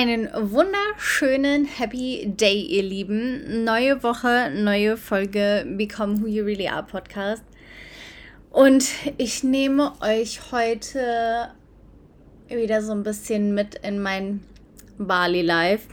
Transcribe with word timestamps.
Einen 0.00 0.28
wunderschönen 0.32 1.64
Happy 1.64 2.22
Day, 2.24 2.60
ihr 2.60 2.84
Lieben. 2.84 3.64
Neue 3.64 4.00
Woche, 4.04 4.48
neue 4.54 4.96
Folge 4.96 5.66
Become 5.76 6.20
Who 6.20 6.28
You 6.28 6.44
Really 6.44 6.68
Are 6.68 6.84
Podcast. 6.84 7.42
Und 8.50 8.84
ich 9.16 9.42
nehme 9.42 9.90
euch 10.00 10.52
heute 10.52 11.48
wieder 12.46 12.80
so 12.80 12.92
ein 12.92 13.02
bisschen 13.02 13.54
mit 13.54 13.74
in 13.84 14.00
mein 14.00 14.44
Bali 14.98 15.42
Life. 15.42 15.88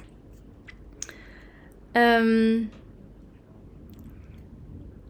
Ähm, 1.96 2.70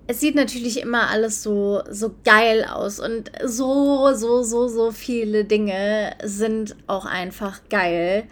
es 0.08 0.22
sieht 0.22 0.36
natürlich 0.36 0.80
immer 0.80 1.10
alles 1.10 1.44
so, 1.44 1.84
so 1.90 2.16
geil 2.24 2.64
aus 2.64 3.02
und 3.02 3.30
so, 3.44 4.14
so, 4.14 4.42
so, 4.44 4.70
so 4.70 4.92
viele 4.92 5.44
Dinge 5.44 6.16
sind 6.24 6.78
auch 6.88 7.06
einfach 7.06 7.60
geil. 7.70 8.30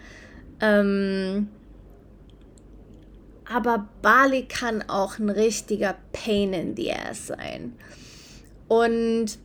Ähm, 0.64 1.48
aber 3.44 3.86
Bali 4.00 4.44
kann 4.44 4.82
auch 4.88 5.18
ein 5.18 5.28
richtiger 5.28 5.94
Pain 6.12 6.54
in 6.54 6.76
the 6.76 6.92
Ass 6.92 7.26
sein. 7.26 7.74
Und 8.66 9.38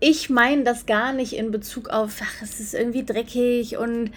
ich 0.00 0.30
meine 0.30 0.64
das 0.64 0.86
gar 0.86 1.12
nicht 1.12 1.34
in 1.34 1.50
Bezug 1.50 1.90
auf, 1.90 2.20
ach, 2.22 2.42
es 2.42 2.58
ist 2.58 2.72
irgendwie 2.72 3.04
dreckig 3.04 3.76
und 3.76 4.12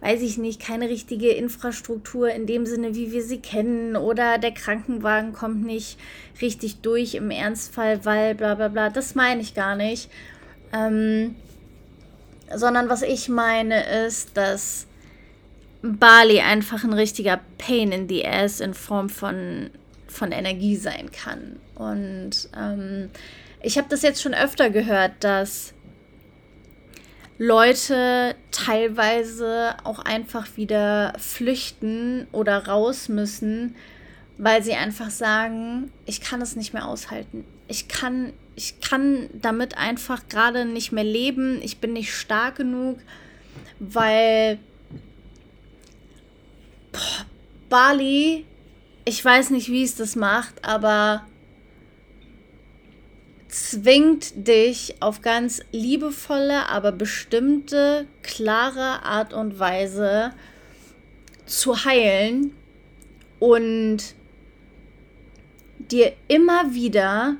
weiß 0.00 0.22
ich 0.22 0.36
nicht, 0.38 0.60
keine 0.60 0.88
richtige 0.88 1.30
Infrastruktur 1.30 2.30
in 2.30 2.46
dem 2.46 2.66
Sinne, 2.66 2.94
wie 2.94 3.12
wir 3.12 3.22
sie 3.22 3.38
kennen, 3.38 3.96
oder 3.96 4.38
der 4.38 4.52
Krankenwagen 4.52 5.32
kommt 5.32 5.64
nicht 5.64 5.98
richtig 6.40 6.80
durch 6.80 7.14
im 7.14 7.30
Ernstfall, 7.30 8.04
weil 8.04 8.34
bla 8.34 8.56
bla 8.56 8.68
bla. 8.68 8.90
Das 8.90 9.14
meine 9.14 9.40
ich 9.40 9.54
gar 9.54 9.76
nicht. 9.76 10.10
Ähm, 10.72 11.36
sondern 12.54 12.88
was 12.88 13.02
ich 13.02 13.28
meine 13.28 14.06
ist, 14.06 14.36
dass 14.36 14.86
Bali 15.82 16.40
einfach 16.40 16.84
ein 16.84 16.92
richtiger 16.92 17.40
Pain 17.58 17.92
in 17.92 18.08
the 18.08 18.26
Ass 18.26 18.60
in 18.60 18.74
Form 18.74 19.08
von, 19.08 19.70
von 20.06 20.32
Energie 20.32 20.76
sein 20.76 21.10
kann. 21.10 21.58
Und 21.74 22.48
ähm, 22.56 23.10
ich 23.62 23.78
habe 23.78 23.88
das 23.88 24.02
jetzt 24.02 24.22
schon 24.22 24.34
öfter 24.34 24.70
gehört, 24.70 25.12
dass 25.20 25.74
Leute 27.38 28.34
teilweise 28.50 29.74
auch 29.84 29.98
einfach 29.98 30.56
wieder 30.56 31.12
flüchten 31.18 32.26
oder 32.32 32.66
raus 32.66 33.08
müssen, 33.08 33.76
weil 34.38 34.62
sie 34.62 34.74
einfach 34.74 35.10
sagen, 35.10 35.92
ich 36.06 36.20
kann 36.20 36.40
es 36.40 36.56
nicht 36.56 36.72
mehr 36.72 36.86
aushalten. 36.86 37.44
Ich 37.68 37.88
kann, 37.88 38.32
ich 38.56 38.80
kann 38.80 39.28
damit 39.34 39.76
einfach 39.76 40.28
gerade 40.28 40.64
nicht 40.64 40.90
mehr 40.90 41.04
leben. 41.04 41.60
Ich 41.62 41.78
bin 41.78 41.92
nicht 41.92 42.12
stark 42.12 42.56
genug, 42.56 42.98
weil 43.78 44.58
boah, 46.90 47.26
Bali, 47.68 48.46
ich 49.04 49.22
weiß 49.22 49.50
nicht, 49.50 49.68
wie 49.68 49.84
es 49.84 49.94
das 49.94 50.16
macht, 50.16 50.64
aber 50.64 51.26
zwingt 53.48 54.48
dich 54.48 54.96
auf 55.00 55.20
ganz 55.20 55.60
liebevolle, 55.70 56.68
aber 56.68 56.92
bestimmte, 56.92 58.06
klare 58.22 59.04
Art 59.04 59.34
und 59.34 59.58
Weise 59.58 60.32
zu 61.44 61.84
heilen 61.84 62.54
und 63.38 63.98
dir 65.78 66.14
immer 66.28 66.74
wieder 66.74 67.36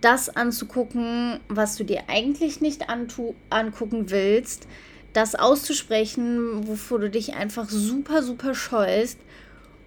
das 0.00 0.28
anzugucken, 0.28 1.40
was 1.48 1.76
du 1.76 1.84
dir 1.84 2.02
eigentlich 2.08 2.60
nicht 2.60 2.86
angucken 2.88 4.10
willst, 4.10 4.66
das 5.12 5.34
auszusprechen, 5.34 6.66
wovor 6.68 6.98
du 6.98 7.10
dich 7.10 7.34
einfach 7.34 7.68
super, 7.68 8.22
super 8.22 8.54
scheust 8.54 9.18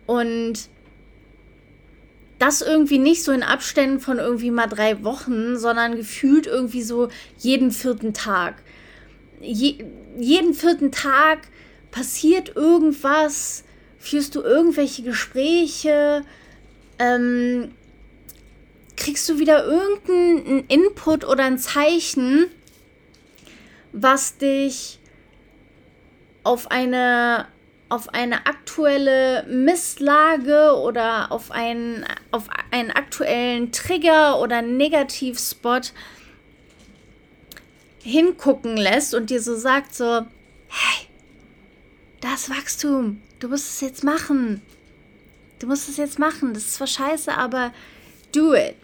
und 0.06 0.70
das 2.40 2.62
irgendwie 2.62 2.98
nicht 2.98 3.24
so 3.24 3.32
in 3.32 3.44
Abständen 3.44 4.00
von 4.00 4.18
irgendwie 4.18 4.50
mal 4.50 4.68
drei 4.68 5.04
Wochen, 5.04 5.58
sondern 5.58 5.96
gefühlt 5.96 6.48
irgendwie 6.48 6.82
so 6.82 7.10
jeden 7.38 7.70
vierten 7.70 8.14
Tag. 8.14 8.56
Je, 9.40 9.86
jeden 10.18 10.56
vierten 10.56 10.92
Tag 10.92 11.48
passiert 11.92 12.56
irgendwas, 12.56 13.64
führst 14.00 14.34
du 14.36 14.42
irgendwelche 14.42 15.04
Gespräche, 15.04 16.24
ähm, 16.98 17.72
kriegst 18.98 19.28
du 19.30 19.40
wieder 19.40 19.66
irgendeinen 19.66 20.66
Input 20.68 21.26
oder 21.26 21.44
ein 21.44 21.58
Zeichen, 21.58 22.48
was 23.92 24.38
dich 24.38 25.00
auf 26.44 26.72
eine 26.72 27.48
auf 27.92 28.14
eine 28.14 28.46
aktuelle 28.46 29.44
Misslage 29.50 30.78
oder 30.78 31.30
auf 31.30 31.52
einen, 31.52 32.06
auf 32.32 32.46
einen 32.72 32.90
aktuellen 32.90 33.74
Trigger 33.74 34.40
oder 34.40 34.62
Negativspot 34.62 35.92
hingucken 38.02 38.78
lässt 38.78 39.14
und 39.14 39.30
dir 39.30 39.42
so 39.42 39.58
sagt 39.58 39.94
so, 39.94 40.26
hey, 40.70 41.08
das 42.22 42.50
Wachstum, 42.50 43.22
du 43.42 43.50
musst 43.50 43.68
es 43.68 43.82
jetzt 43.82 44.06
machen. 44.06 44.62
Du 45.60 45.68
musst 45.68 45.90
es 45.90 45.98
jetzt 45.98 46.18
machen. 46.18 46.54
Das 46.54 46.64
ist 46.64 46.76
zwar 46.76 46.88
scheiße, 46.88 47.34
aber 47.34 47.74
do 48.32 48.54
it. 48.54 48.76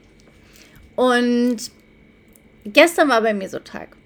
Und 0.96 1.58
gestern 2.66 3.09
war 3.09 3.22
bei 3.22 3.34
mir 3.34 3.50
so 3.50 3.59
Tag 3.59 3.97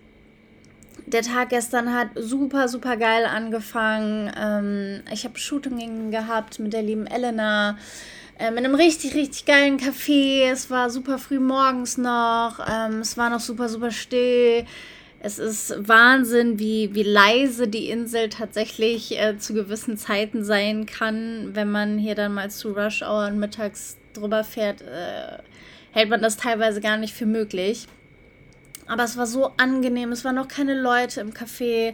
der 1.11 1.21
Tag 1.23 1.49
gestern 1.49 1.93
hat 1.93 2.09
super, 2.15 2.67
super 2.67 2.97
geil 2.97 3.25
angefangen. 3.25 4.31
Ähm, 4.37 5.03
ich 5.11 5.25
habe 5.25 5.37
Shooting 5.37 6.11
gehabt 6.11 6.59
mit 6.59 6.73
der 6.73 6.81
lieben 6.81 7.07
Elena. 7.07 7.77
Äh, 8.37 8.47
in 8.49 8.57
einem 8.57 8.75
richtig, 8.75 9.13
richtig 9.13 9.45
geilen 9.45 9.77
Café. 9.77 10.49
Es 10.49 10.69
war 10.69 10.89
super 10.89 11.17
früh 11.17 11.39
morgens 11.39 11.97
noch. 11.97 12.59
Ähm, 12.67 12.99
es 12.99 13.17
war 13.17 13.29
noch 13.29 13.39
super, 13.39 13.69
super 13.69 13.91
still. 13.91 14.65
Es 15.23 15.37
ist 15.37 15.75
Wahnsinn, 15.77 16.57
wie, 16.57 16.95
wie 16.95 17.03
leise 17.03 17.67
die 17.67 17.89
Insel 17.89 18.29
tatsächlich 18.29 19.19
äh, 19.19 19.37
zu 19.37 19.53
gewissen 19.53 19.97
Zeiten 19.97 20.43
sein 20.43 20.85
kann. 20.85 21.51
Wenn 21.53 21.69
man 21.69 21.97
hier 21.99 22.15
dann 22.15 22.33
mal 22.33 22.49
zu 22.49 22.71
Rush 22.71 23.03
Hour 23.03 23.27
und 23.27 23.37
mittags 23.37 23.97
drüber 24.13 24.43
fährt, 24.43 24.81
äh, 24.81 25.39
hält 25.91 26.09
man 26.09 26.21
das 26.21 26.37
teilweise 26.37 26.81
gar 26.81 26.97
nicht 26.97 27.13
für 27.13 27.25
möglich. 27.25 27.87
Aber 28.87 29.03
es 29.03 29.17
war 29.17 29.27
so 29.27 29.51
angenehm. 29.57 30.11
Es 30.11 30.25
waren 30.25 30.35
noch 30.35 30.47
keine 30.47 30.79
Leute 30.79 31.21
im 31.21 31.33
Café. 31.33 31.93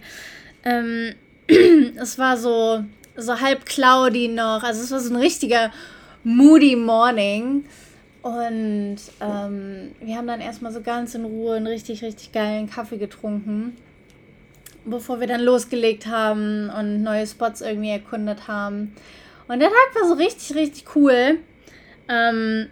Ähm, 0.64 1.14
es 1.96 2.18
war 2.18 2.38
so, 2.38 2.84
so 3.16 3.40
halb 3.40 3.66
cloudy 3.66 4.28
noch. 4.30 4.64
Also 4.64 4.82
es 4.82 4.92
war 4.92 5.00
so 5.00 5.14
ein 5.14 5.20
richtiger 5.20 5.72
moody 6.24 6.76
Morning. 6.76 7.66
Und 8.22 8.98
ähm, 9.22 9.96
wir 10.02 10.18
haben 10.18 10.28
dann 10.28 10.42
erstmal 10.42 10.74
so 10.74 10.82
ganz 10.82 11.16
in 11.16 11.24
Ruhe 11.24 11.56
einen 11.56 11.68
richtig, 11.68 12.04
richtig 12.04 12.32
geilen 12.32 12.70
Kaffee 12.70 12.98
getrunken. 12.98 13.78
Bevor 14.86 15.20
wir 15.20 15.28
dann 15.28 15.42
losgelegt 15.42 16.08
haben 16.08 16.70
und 16.70 17.04
neue 17.04 17.28
Spots 17.28 17.62
irgendwie 17.62 17.92
erkundet 17.92 18.48
haben. 18.48 18.96
Und 19.48 19.60
der 19.60 19.70
Tag 19.70 20.02
war 20.02 20.08
so 20.08 20.16
richtig, 20.16 20.56
richtig 20.56 20.96
cool. 20.96 21.40
Ähm, 22.10 22.68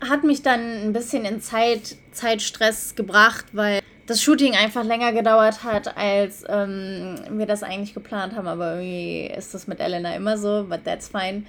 hat 0.00 0.24
mich 0.24 0.42
dann 0.42 0.60
ein 0.88 0.92
bisschen 0.92 1.24
in 1.24 1.40
Zeit, 1.40 1.96
Zeitstress 2.12 2.94
gebracht, 2.94 3.46
weil 3.52 3.80
das 4.06 4.22
Shooting 4.22 4.54
einfach 4.54 4.84
länger 4.84 5.12
gedauert 5.12 5.64
hat, 5.64 5.96
als 5.96 6.44
ähm, 6.48 7.16
wir 7.30 7.46
das 7.46 7.62
eigentlich 7.62 7.94
geplant 7.94 8.34
haben. 8.34 8.46
Aber 8.46 8.76
irgendwie 8.76 9.26
ist 9.26 9.54
das 9.54 9.66
mit 9.66 9.80
Elena 9.80 10.14
immer 10.14 10.38
so, 10.38 10.66
but 10.68 10.84
that's 10.84 11.08
fine. 11.08 11.42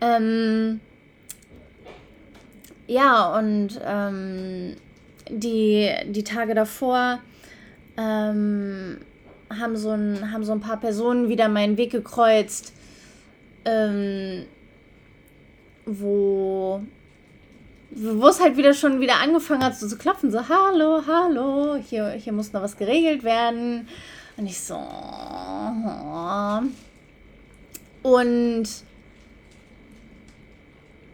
Ähm, 0.00 0.80
ja, 2.86 3.36
und 3.36 3.80
ähm, 3.84 4.76
die, 5.28 5.90
die 6.06 6.24
Tage 6.24 6.54
davor 6.54 7.18
ähm, 7.96 8.98
haben, 9.50 9.76
so 9.76 9.90
ein, 9.90 10.32
haben 10.32 10.44
so 10.44 10.52
ein 10.52 10.60
paar 10.60 10.78
Personen 10.78 11.28
wieder 11.28 11.48
meinen 11.48 11.76
Weg 11.76 11.90
gekreuzt, 11.90 12.72
ähm, 13.64 14.46
wo 15.88 16.82
wo 17.90 18.28
es 18.28 18.40
halt 18.40 18.56
wieder 18.56 18.74
schon 18.74 19.00
wieder 19.00 19.16
angefangen 19.16 19.64
hat, 19.64 19.76
so 19.76 19.88
zu 19.88 19.96
klopfen, 19.96 20.30
so, 20.30 20.48
hallo, 20.48 21.02
hallo, 21.06 21.76
hier, 21.76 22.10
hier 22.10 22.32
muss 22.32 22.52
noch 22.52 22.62
was 22.62 22.76
geregelt 22.76 23.24
werden. 23.24 23.88
Und 24.36 24.46
ich 24.46 24.60
so, 24.60 24.78
und 28.02 28.68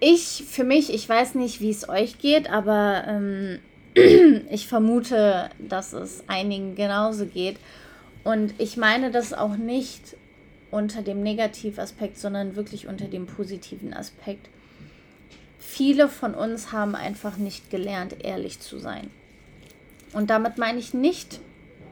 ich, 0.01 0.45
für 0.49 0.65
mich, 0.65 0.93
ich 0.93 1.09
weiß 1.09 1.37
nicht, 1.37 1.61
wie 1.61 1.71
es 1.71 1.89
euch 1.89 2.19
geht, 2.19 2.51
aber 2.51 3.05
ähm, 3.07 3.59
ich 4.51 4.67
vermute, 4.67 5.49
dass 5.59 5.93
es 5.93 6.25
einigen 6.27 6.75
genauso 6.75 7.27
geht. 7.27 7.57
Und 8.25 8.55
ich 8.59 8.77
meine 8.77 9.11
das 9.11 9.33
auch 9.33 9.57
nicht 9.57 10.17
unter 10.71 11.03
dem 11.03 11.23
Negativaspekt, 11.23 12.19
sondern 12.19 12.57
wirklich 12.57 12.89
unter 12.89 13.07
dem 13.07 13.27
positiven 13.27 13.95
Aspekt 13.95 14.49
viele 15.65 16.09
von 16.09 16.35
uns 16.35 16.73
haben 16.73 16.95
einfach 16.95 17.37
nicht 17.37 17.71
gelernt, 17.71 18.17
ehrlich 18.23 18.61
zu 18.61 18.79
sein. 18.79 19.11
Und 20.13 20.31
damit 20.31 20.59
meine 20.59 20.79
ich 20.79 20.95
nicht, 20.95 21.41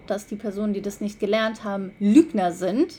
dass 0.07 0.27
die 0.27 0.37
Personen, 0.37 0.75
die 0.75 0.83
das 0.83 1.01
nicht 1.01 1.19
gelernt 1.19 1.65
haben, 1.65 1.91
Lügner 1.99 2.53
sind. 2.53 2.95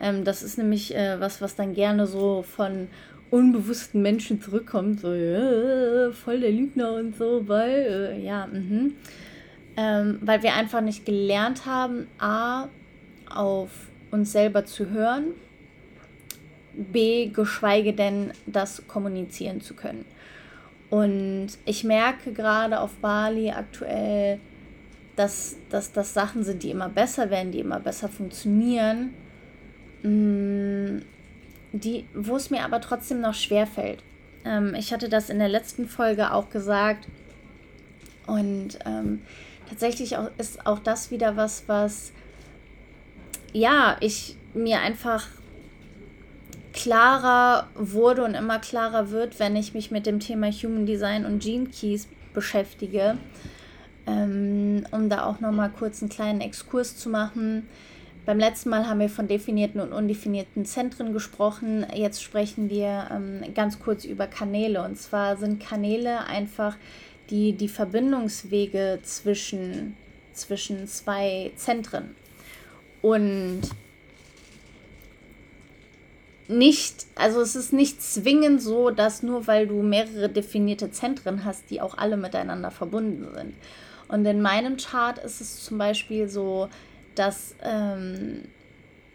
Ähm, 0.00 0.24
das 0.24 0.42
ist 0.42 0.56
nämlich 0.56 0.94
äh, 0.94 1.20
was, 1.20 1.40
was 1.40 1.56
dann 1.56 1.74
gerne 1.74 2.06
so 2.06 2.42
von 2.42 2.88
unbewussten 3.30 4.02
Menschen 4.02 4.40
zurückkommt, 4.40 5.00
so 5.00 5.12
ja, 5.12 6.12
voll 6.12 6.40
der 6.40 6.52
Lügner 6.52 6.94
und 6.94 7.16
so, 7.16 7.46
weil, 7.48 8.14
äh, 8.16 8.24
ja, 8.24 8.46
mhm. 8.46 8.94
Ähm, 9.76 10.20
weil 10.22 10.44
wir 10.44 10.54
einfach 10.54 10.80
nicht 10.80 11.04
gelernt 11.04 11.66
haben, 11.66 12.06
a, 12.18 12.68
auf 13.28 13.70
uns 14.12 14.30
selber 14.30 14.64
zu 14.64 14.90
hören, 14.90 15.34
b, 16.76 17.26
geschweige 17.26 17.92
denn 17.92 18.32
das 18.46 18.86
kommunizieren 18.88 19.60
zu 19.60 19.74
können. 19.74 20.04
Und 20.90 21.48
ich 21.64 21.84
merke 21.84 22.32
gerade 22.32 22.80
auf 22.80 22.92
Bali 22.96 23.50
aktuell, 23.50 24.38
dass, 25.16 25.56
dass 25.70 25.92
das 25.92 26.14
Sachen 26.14 26.44
sind, 26.44 26.62
die 26.62 26.70
immer 26.70 26.88
besser 26.88 27.30
werden, 27.30 27.52
die 27.52 27.60
immer 27.60 27.80
besser 27.80 28.08
funktionieren, 28.08 29.14
mm, 30.02 31.02
die, 31.72 32.04
wo 32.14 32.36
es 32.36 32.50
mir 32.50 32.64
aber 32.64 32.80
trotzdem 32.80 33.20
noch 33.20 33.34
schwer 33.34 33.66
fällt. 33.66 34.02
Ähm, 34.44 34.74
ich 34.74 34.92
hatte 34.92 35.08
das 35.08 35.30
in 35.30 35.38
der 35.38 35.48
letzten 35.48 35.88
Folge 35.88 36.32
auch 36.32 36.50
gesagt. 36.50 37.08
Und 38.26 38.78
ähm, 38.86 39.22
tatsächlich 39.68 40.16
auch, 40.16 40.30
ist 40.38 40.66
auch 40.66 40.78
das 40.78 41.10
wieder 41.10 41.36
was, 41.36 41.64
was 41.66 42.12
ja, 43.52 43.96
ich 44.00 44.36
mir 44.52 44.80
einfach 44.80 45.26
klarer 46.74 47.68
wurde 47.74 48.24
und 48.24 48.34
immer 48.34 48.58
klarer 48.58 49.10
wird, 49.10 49.38
wenn 49.38 49.56
ich 49.56 49.72
mich 49.72 49.90
mit 49.90 50.04
dem 50.04 50.20
Thema 50.20 50.50
Human 50.50 50.84
Design 50.84 51.24
und 51.24 51.42
Gene 51.42 51.68
Keys 51.68 52.08
beschäftige. 52.34 53.16
Ähm, 54.06 54.84
um 54.90 55.08
da 55.08 55.24
auch 55.24 55.40
nochmal 55.40 55.70
kurz 55.70 56.02
einen 56.02 56.10
kleinen 56.10 56.42
Exkurs 56.42 56.98
zu 56.98 57.08
machen. 57.08 57.66
Beim 58.26 58.38
letzten 58.38 58.68
Mal 58.68 58.86
haben 58.86 59.00
wir 59.00 59.08
von 59.08 59.28
definierten 59.28 59.80
und 59.80 59.92
undefinierten 59.92 60.66
Zentren 60.66 61.14
gesprochen. 61.14 61.86
Jetzt 61.94 62.22
sprechen 62.22 62.68
wir 62.68 63.08
ähm, 63.10 63.54
ganz 63.54 63.78
kurz 63.78 64.04
über 64.04 64.26
Kanäle. 64.26 64.82
Und 64.82 64.98
zwar 64.98 65.36
sind 65.36 65.62
Kanäle 65.62 66.26
einfach 66.26 66.76
die, 67.30 67.52
die 67.52 67.68
Verbindungswege 67.68 68.98
zwischen, 69.02 69.96
zwischen 70.32 70.86
zwei 70.86 71.52
Zentren. 71.56 72.14
Und 73.00 73.62
nicht, 76.46 77.06
also 77.14 77.40
es 77.40 77.56
ist 77.56 77.72
nicht 77.72 78.02
zwingend 78.02 78.60
so, 78.60 78.90
dass 78.90 79.22
nur 79.22 79.46
weil 79.46 79.66
du 79.66 79.82
mehrere 79.82 80.28
definierte 80.28 80.90
Zentren 80.90 81.44
hast, 81.44 81.70
die 81.70 81.80
auch 81.80 81.96
alle 81.96 82.16
miteinander 82.16 82.70
verbunden 82.70 83.28
sind. 83.34 83.54
Und 84.08 84.26
in 84.26 84.42
meinem 84.42 84.76
Chart 84.76 85.18
ist 85.18 85.40
es 85.40 85.64
zum 85.64 85.78
Beispiel 85.78 86.28
so, 86.28 86.68
dass 87.14 87.54
ähm, 87.62 88.42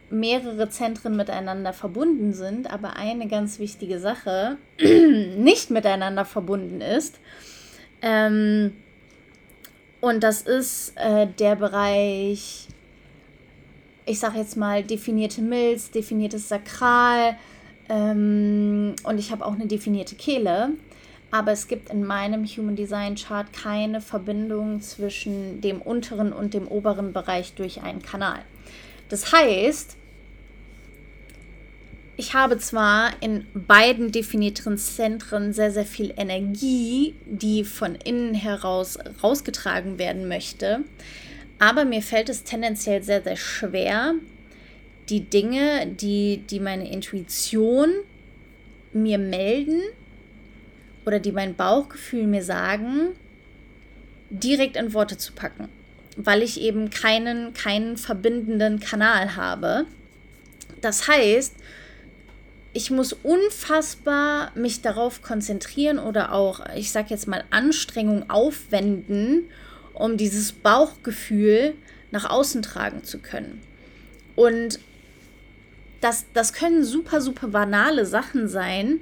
mehrere 0.09 0.69
Zentren 0.69 1.15
miteinander 1.15 1.73
verbunden 1.73 2.33
sind, 2.33 2.71
aber 2.71 2.95
eine 2.95 3.27
ganz 3.27 3.59
wichtige 3.59 3.99
Sache 3.99 4.57
nicht 4.79 5.69
miteinander 5.69 6.25
verbunden 6.25 6.81
ist. 6.81 7.19
Ähm, 8.01 8.75
und 10.01 10.23
das 10.23 10.41
ist 10.41 10.93
äh, 10.95 11.27
der 11.27 11.55
Bereich, 11.55 12.67
ich 14.09 14.19
sage 14.19 14.39
jetzt 14.39 14.57
mal, 14.57 14.83
definierte 14.83 15.43
Milz, 15.43 15.91
definiertes 15.91 16.49
Sakral 16.49 17.37
ähm, 17.89 18.95
und 19.03 19.19
ich 19.19 19.31
habe 19.31 19.45
auch 19.45 19.53
eine 19.53 19.67
definierte 19.67 20.15
Kehle. 20.15 20.71
Aber 21.29 21.51
es 21.51 21.67
gibt 21.67 21.91
in 21.91 22.03
meinem 22.03 22.43
Human 22.43 22.75
Design 22.75 23.13
Chart 23.13 23.45
keine 23.53 24.01
Verbindung 24.01 24.81
zwischen 24.81 25.61
dem 25.61 25.79
unteren 25.79 26.33
und 26.33 26.55
dem 26.55 26.67
oberen 26.67 27.13
Bereich 27.13 27.53
durch 27.53 27.83
einen 27.83 28.01
Kanal. 28.01 28.39
Das 29.09 29.31
heißt, 29.31 29.95
ich 32.17 32.33
habe 32.33 32.57
zwar 32.57 33.11
in 33.21 33.45
beiden 33.53 34.11
definierten 34.11 34.79
Zentren 34.79 35.53
sehr, 35.53 35.71
sehr 35.71 35.85
viel 35.85 36.15
Energie, 36.17 37.13
die 37.27 37.63
von 37.63 37.93
innen 37.93 38.33
heraus 38.33 38.97
rausgetragen 39.21 39.99
werden 39.99 40.27
möchte, 40.27 40.83
aber 41.59 41.85
mir 41.85 42.01
fällt 42.01 42.29
es 42.29 42.43
tendenziell 42.43 43.03
sehr, 43.03 43.21
sehr 43.21 43.35
schwer, 43.35 44.15
die 45.09 45.21
Dinge, 45.21 45.87
die, 45.87 46.43
die 46.49 46.59
meine 46.59 46.89
Intuition 46.91 47.89
mir 48.93 49.17
melden, 49.17 49.81
oder 51.05 51.19
die 51.19 51.31
mein 51.31 51.55
Bauchgefühl 51.55 52.27
mir 52.27 52.43
sagen, 52.43 53.15
direkt 54.29 54.77
in 54.77 54.93
Worte 54.93 55.17
zu 55.17 55.33
packen, 55.33 55.67
weil 56.15 56.43
ich 56.43 56.61
eben 56.61 56.89
keinen, 56.89 57.53
keinen 57.53 57.97
verbindenden 57.97 58.79
Kanal 58.79 59.35
habe. 59.35 59.85
Das 60.81 61.07
heißt, 61.07 61.55
ich 62.73 62.91
muss 62.91 63.13
unfassbar 63.13 64.51
mich 64.55 64.81
darauf 64.81 65.23
konzentrieren 65.23 65.97
oder 65.97 66.31
auch, 66.31 66.63
ich 66.75 66.91
sag 66.91 67.09
jetzt 67.09 67.27
mal, 67.27 67.43
Anstrengung 67.49 68.29
aufwenden, 68.29 69.49
um 69.99 70.17
dieses 70.17 70.51
Bauchgefühl 70.51 71.75
nach 72.09 72.27
außen 72.27 72.63
tragen 72.63 73.03
zu 73.03 73.19
können. 73.19 73.61
Und 74.35 74.79
das, 76.01 76.25
das 76.33 76.53
können 76.53 76.83
super, 76.83 77.21
super 77.21 77.49
banale 77.49 78.07
Sachen 78.07 78.47
sein, 78.47 79.01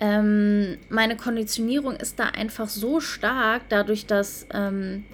ähm, 0.00 0.78
meine 0.88 1.16
Konditionierung 1.16 1.96
ist 1.96 2.18
da 2.18 2.26
einfach 2.26 2.68
so 2.68 3.00
stark, 3.00 3.62
dadurch, 3.68 4.06
dass 4.06 4.46
ähm, 4.54 5.04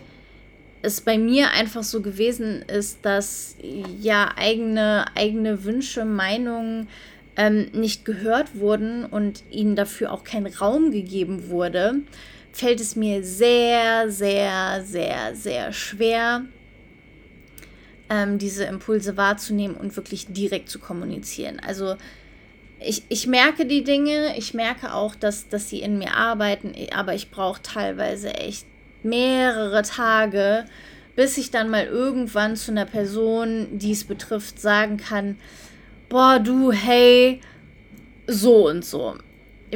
es 0.82 1.00
bei 1.00 1.16
mir 1.16 1.50
einfach 1.52 1.82
so 1.82 2.02
gewesen 2.02 2.62
ist, 2.62 2.98
dass 3.02 3.56
ja 4.00 4.32
eigene, 4.36 5.06
eigene 5.14 5.64
Wünsche, 5.64 6.04
Meinungen 6.04 6.88
ähm, 7.36 7.68
nicht 7.72 8.04
gehört 8.04 8.56
wurden 8.56 9.06
und 9.06 9.42
ihnen 9.50 9.74
dafür 9.74 10.12
auch 10.12 10.22
kein 10.22 10.46
Raum 10.46 10.90
gegeben 10.90 11.48
wurde, 11.48 11.96
fällt 12.54 12.80
es 12.80 12.94
mir 12.94 13.24
sehr, 13.24 14.08
sehr, 14.10 14.82
sehr, 14.84 15.34
sehr 15.34 15.72
schwer, 15.72 16.44
ähm, 18.08 18.38
diese 18.38 18.64
Impulse 18.64 19.16
wahrzunehmen 19.16 19.76
und 19.76 19.96
wirklich 19.96 20.26
direkt 20.28 20.70
zu 20.70 20.78
kommunizieren. 20.78 21.58
Also 21.58 21.96
ich, 22.78 23.02
ich 23.08 23.26
merke 23.26 23.66
die 23.66 23.82
Dinge, 23.82 24.38
ich 24.38 24.54
merke 24.54 24.94
auch, 24.94 25.16
dass, 25.16 25.48
dass 25.48 25.68
sie 25.68 25.80
in 25.80 25.98
mir 25.98 26.14
arbeiten, 26.14 26.74
aber 26.94 27.14
ich 27.14 27.32
brauche 27.32 27.60
teilweise 27.60 28.34
echt 28.34 28.66
mehrere 29.02 29.82
Tage, 29.82 30.64
bis 31.16 31.36
ich 31.38 31.50
dann 31.50 31.70
mal 31.70 31.86
irgendwann 31.86 32.54
zu 32.54 32.70
einer 32.70 32.86
Person, 32.86 33.78
die 33.78 33.92
es 33.92 34.04
betrifft, 34.04 34.60
sagen 34.60 34.96
kann, 34.96 35.38
boah, 36.08 36.38
du, 36.38 36.70
hey, 36.70 37.40
so 38.28 38.68
und 38.68 38.84
so. 38.84 39.16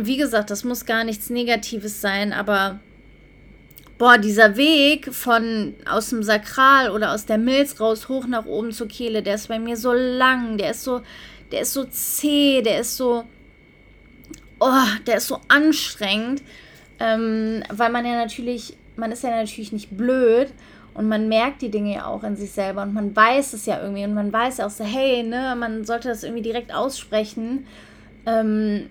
Wie 0.00 0.16
gesagt, 0.16 0.50
das 0.50 0.64
muss 0.64 0.86
gar 0.86 1.04
nichts 1.04 1.30
Negatives 1.30 2.00
sein, 2.00 2.32
aber 2.32 2.80
boah, 3.98 4.16
dieser 4.16 4.56
Weg 4.56 5.12
von 5.12 5.74
aus 5.90 6.10
dem 6.10 6.22
Sakral 6.22 6.90
oder 6.90 7.12
aus 7.12 7.26
der 7.26 7.38
Milz 7.38 7.80
raus 7.80 8.08
hoch 8.08 8.26
nach 8.26 8.46
oben 8.46 8.72
zur 8.72 8.88
Kehle, 8.88 9.22
der 9.22 9.34
ist 9.34 9.48
bei 9.48 9.58
mir 9.58 9.76
so 9.76 9.92
lang, 9.92 10.56
der 10.56 10.70
ist 10.70 10.84
so, 10.84 11.02
der 11.50 11.62
ist 11.62 11.72
so 11.72 11.84
zäh, 11.84 12.62
der 12.62 12.80
ist 12.80 12.96
so, 12.96 13.24
oh, 14.60 14.86
der 15.06 15.16
ist 15.16 15.26
so 15.26 15.40
anstrengend, 15.48 16.42
ähm, 17.00 17.62
weil 17.70 17.90
man 17.90 18.06
ja 18.06 18.12
natürlich, 18.12 18.76
man 18.96 19.10
ist 19.10 19.24
ja 19.24 19.30
natürlich 19.30 19.72
nicht 19.72 19.96
blöd 19.96 20.48
und 20.94 21.08
man 21.08 21.28
merkt 21.28 21.62
die 21.62 21.70
Dinge 21.70 21.94
ja 21.94 22.06
auch 22.06 22.22
in 22.22 22.36
sich 22.36 22.52
selber 22.52 22.82
und 22.82 22.94
man 22.94 23.14
weiß 23.14 23.52
es 23.52 23.66
ja 23.66 23.80
irgendwie 23.80 24.04
und 24.04 24.14
man 24.14 24.32
weiß 24.32 24.58
ja 24.58 24.66
auch 24.66 24.70
so, 24.70 24.84
hey, 24.84 25.24
ne, 25.24 25.56
man 25.58 25.84
sollte 25.84 26.08
das 26.08 26.22
irgendwie 26.22 26.42
direkt 26.42 26.72
aussprechen, 26.72 27.66
ähm, 28.26 28.88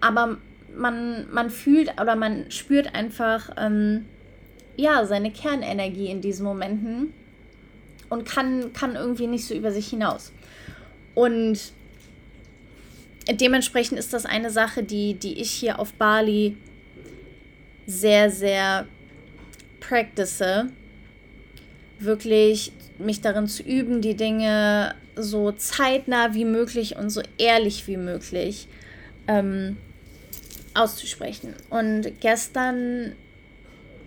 aber 0.00 0.38
man, 0.76 1.30
man 1.32 1.50
fühlt 1.50 2.00
oder 2.00 2.16
man 2.16 2.50
spürt 2.50 2.94
einfach, 2.94 3.50
ähm, 3.56 4.06
ja, 4.76 5.04
seine 5.06 5.30
Kernenergie 5.30 6.06
in 6.06 6.20
diesen 6.20 6.44
Momenten 6.44 7.12
und 8.08 8.24
kann, 8.24 8.72
kann 8.72 8.94
irgendwie 8.94 9.26
nicht 9.26 9.44
so 9.44 9.54
über 9.54 9.72
sich 9.72 9.88
hinaus. 9.88 10.32
Und 11.14 11.58
dementsprechend 13.28 13.98
ist 13.98 14.12
das 14.12 14.24
eine 14.24 14.50
Sache, 14.50 14.82
die, 14.84 15.14
die 15.14 15.40
ich 15.40 15.50
hier 15.50 15.78
auf 15.78 15.92
Bali 15.94 16.56
sehr, 17.86 18.30
sehr 18.30 18.86
practice. 19.80 20.66
Wirklich 21.98 22.72
mich 22.98 23.20
darin 23.20 23.48
zu 23.48 23.62
üben, 23.62 24.00
die 24.00 24.14
Dinge 24.14 24.94
so 25.16 25.50
zeitnah 25.50 26.34
wie 26.34 26.44
möglich 26.44 26.96
und 26.96 27.10
so 27.10 27.22
ehrlich 27.38 27.88
wie 27.88 27.96
möglich 27.96 28.68
ähm, 29.26 29.76
auszusprechen. 30.78 31.54
Und 31.70 32.20
gestern 32.20 33.14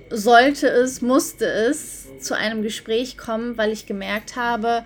sollte 0.10 0.68
es, 0.68 1.02
musste 1.02 1.46
es 1.46 2.08
zu 2.20 2.36
einem 2.36 2.62
Gespräch 2.62 3.18
kommen, 3.18 3.58
weil 3.58 3.72
ich 3.72 3.86
gemerkt 3.86 4.36
habe, 4.36 4.84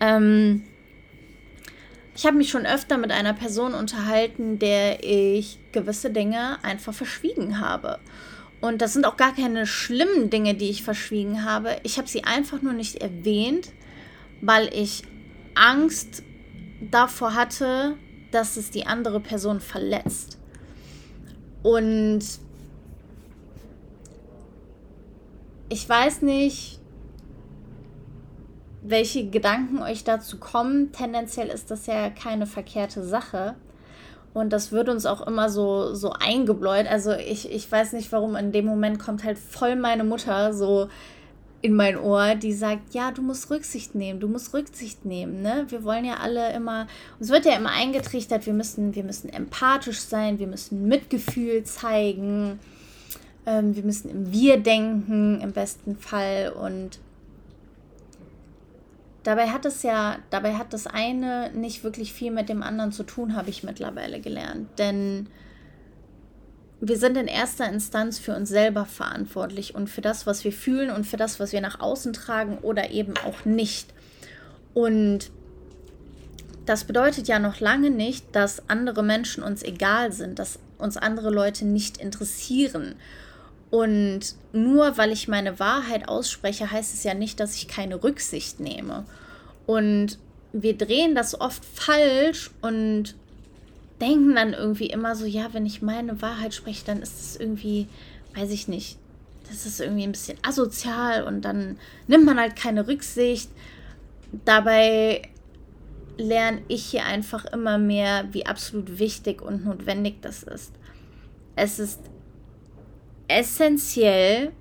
ähm, 0.00 0.64
ich 2.16 2.26
habe 2.26 2.36
mich 2.36 2.50
schon 2.50 2.64
öfter 2.64 2.96
mit 2.96 3.10
einer 3.10 3.34
Person 3.34 3.74
unterhalten, 3.74 4.58
der 4.58 5.02
ich 5.02 5.58
gewisse 5.72 6.10
Dinge 6.10 6.62
einfach 6.62 6.94
verschwiegen 6.94 7.60
habe. 7.60 7.98
Und 8.60 8.80
das 8.80 8.92
sind 8.92 9.04
auch 9.04 9.16
gar 9.16 9.34
keine 9.34 9.66
schlimmen 9.66 10.30
Dinge, 10.30 10.54
die 10.54 10.70
ich 10.70 10.84
verschwiegen 10.84 11.44
habe. 11.44 11.76
Ich 11.82 11.98
habe 11.98 12.08
sie 12.08 12.24
einfach 12.24 12.62
nur 12.62 12.72
nicht 12.72 12.96
erwähnt, 12.96 13.72
weil 14.40 14.72
ich 14.72 15.02
Angst 15.54 16.22
davor 16.80 17.34
hatte, 17.34 17.96
dass 18.30 18.56
es 18.56 18.70
die 18.70 18.86
andere 18.86 19.20
Person 19.20 19.60
verletzt. 19.60 20.38
Und 21.64 22.20
ich 25.70 25.88
weiß 25.88 26.20
nicht, 26.22 26.78
welche 28.82 29.30
Gedanken 29.30 29.82
euch 29.82 30.04
dazu 30.04 30.38
kommen. 30.38 30.92
Tendenziell 30.92 31.48
ist 31.48 31.70
das 31.70 31.86
ja 31.86 32.10
keine 32.10 32.46
verkehrte 32.46 33.02
Sache. 33.02 33.54
Und 34.34 34.52
das 34.52 34.72
wird 34.72 34.90
uns 34.90 35.06
auch 35.06 35.26
immer 35.26 35.48
so, 35.48 35.94
so 35.94 36.10
eingebläut. 36.12 36.86
Also 36.86 37.12
ich, 37.12 37.50
ich 37.50 37.70
weiß 37.72 37.94
nicht 37.94 38.12
warum, 38.12 38.36
in 38.36 38.52
dem 38.52 38.66
Moment 38.66 38.98
kommt 38.98 39.24
halt 39.24 39.38
voll 39.38 39.74
meine 39.74 40.04
Mutter 40.04 40.52
so 40.52 40.88
in 41.64 41.74
mein 41.74 41.98
Ohr, 41.98 42.34
die 42.34 42.52
sagt, 42.52 42.92
ja, 42.92 43.10
du 43.10 43.22
musst 43.22 43.50
Rücksicht 43.50 43.94
nehmen, 43.94 44.20
du 44.20 44.28
musst 44.28 44.52
Rücksicht 44.52 45.06
nehmen. 45.06 45.40
Ne? 45.40 45.64
Wir 45.70 45.82
wollen 45.82 46.04
ja 46.04 46.16
alle 46.18 46.52
immer, 46.52 46.86
uns 47.18 47.30
wird 47.30 47.46
ja 47.46 47.56
immer 47.56 47.70
eingetrichtert, 47.70 48.44
wir 48.44 48.52
müssen, 48.52 48.94
wir 48.94 49.02
müssen 49.02 49.30
empathisch 49.30 50.00
sein, 50.00 50.38
wir 50.38 50.46
müssen 50.46 50.86
Mitgefühl 50.88 51.64
zeigen, 51.64 52.58
ähm, 53.46 53.74
wir 53.74 53.82
müssen 53.82 54.10
im 54.10 54.30
Wir 54.30 54.58
denken, 54.58 55.40
im 55.40 55.52
besten 55.52 55.96
Fall. 55.96 56.52
Und 56.52 56.98
Dabei 59.22 59.48
hat 59.48 59.64
es 59.64 59.82
ja, 59.82 60.18
dabei 60.28 60.56
hat 60.56 60.74
das 60.74 60.86
eine 60.86 61.50
nicht 61.54 61.82
wirklich 61.82 62.12
viel 62.12 62.30
mit 62.30 62.50
dem 62.50 62.62
anderen 62.62 62.92
zu 62.92 63.04
tun, 63.04 63.34
habe 63.34 63.48
ich 63.48 63.64
mittlerweile 63.64 64.20
gelernt. 64.20 64.68
Denn 64.78 65.28
wir 66.88 66.98
sind 66.98 67.16
in 67.16 67.28
erster 67.28 67.66
Instanz 67.68 68.18
für 68.18 68.36
uns 68.36 68.50
selber 68.50 68.84
verantwortlich 68.84 69.74
und 69.74 69.88
für 69.88 70.02
das, 70.02 70.26
was 70.26 70.44
wir 70.44 70.52
fühlen 70.52 70.90
und 70.90 71.06
für 71.06 71.16
das, 71.16 71.40
was 71.40 71.52
wir 71.52 71.62
nach 71.62 71.80
außen 71.80 72.12
tragen 72.12 72.58
oder 72.58 72.90
eben 72.90 73.14
auch 73.24 73.46
nicht. 73.46 73.88
Und 74.74 75.30
das 76.66 76.84
bedeutet 76.84 77.26
ja 77.26 77.38
noch 77.38 77.60
lange 77.60 77.90
nicht, 77.90 78.26
dass 78.36 78.68
andere 78.68 79.02
Menschen 79.02 79.42
uns 79.42 79.62
egal 79.62 80.12
sind, 80.12 80.38
dass 80.38 80.58
uns 80.78 80.96
andere 80.96 81.30
Leute 81.30 81.64
nicht 81.64 81.96
interessieren. 81.96 82.96
Und 83.70 84.20
nur 84.52 84.98
weil 84.98 85.10
ich 85.10 85.26
meine 85.26 85.58
Wahrheit 85.58 86.08
ausspreche, 86.08 86.70
heißt 86.70 86.92
es 86.92 87.02
ja 87.02 87.14
nicht, 87.14 87.40
dass 87.40 87.56
ich 87.56 87.66
keine 87.66 88.02
Rücksicht 88.02 88.60
nehme. 88.60 89.04
Und 89.66 90.18
wir 90.52 90.76
drehen 90.76 91.14
das 91.14 91.40
oft 91.40 91.64
falsch 91.64 92.50
und 92.60 93.16
denken 94.04 94.34
dann 94.34 94.52
irgendwie 94.52 94.86
immer 94.86 95.16
so, 95.16 95.24
ja, 95.24 95.54
wenn 95.54 95.64
ich 95.64 95.80
meine 95.80 96.20
Wahrheit 96.20 96.52
spreche, 96.52 96.84
dann 96.84 97.00
ist 97.00 97.20
es 97.20 97.36
irgendwie, 97.40 97.88
weiß 98.34 98.50
ich 98.50 98.68
nicht, 98.68 98.98
das 99.48 99.64
ist 99.64 99.80
irgendwie 99.80 100.04
ein 100.04 100.12
bisschen 100.12 100.36
asozial 100.42 101.24
und 101.24 101.42
dann 101.42 101.78
nimmt 102.06 102.26
man 102.26 102.38
halt 102.38 102.54
keine 102.54 102.86
Rücksicht. 102.86 103.50
Dabei 104.44 105.22
lerne 106.18 106.62
ich 106.68 106.84
hier 106.84 107.06
einfach 107.06 107.46
immer 107.46 107.78
mehr, 107.78 108.28
wie 108.32 108.46
absolut 108.46 108.98
wichtig 108.98 109.40
und 109.40 109.64
notwendig 109.64 110.20
das 110.20 110.42
ist. 110.42 110.72
Es 111.56 111.78
ist 111.78 112.00
essentiell, 113.28 114.52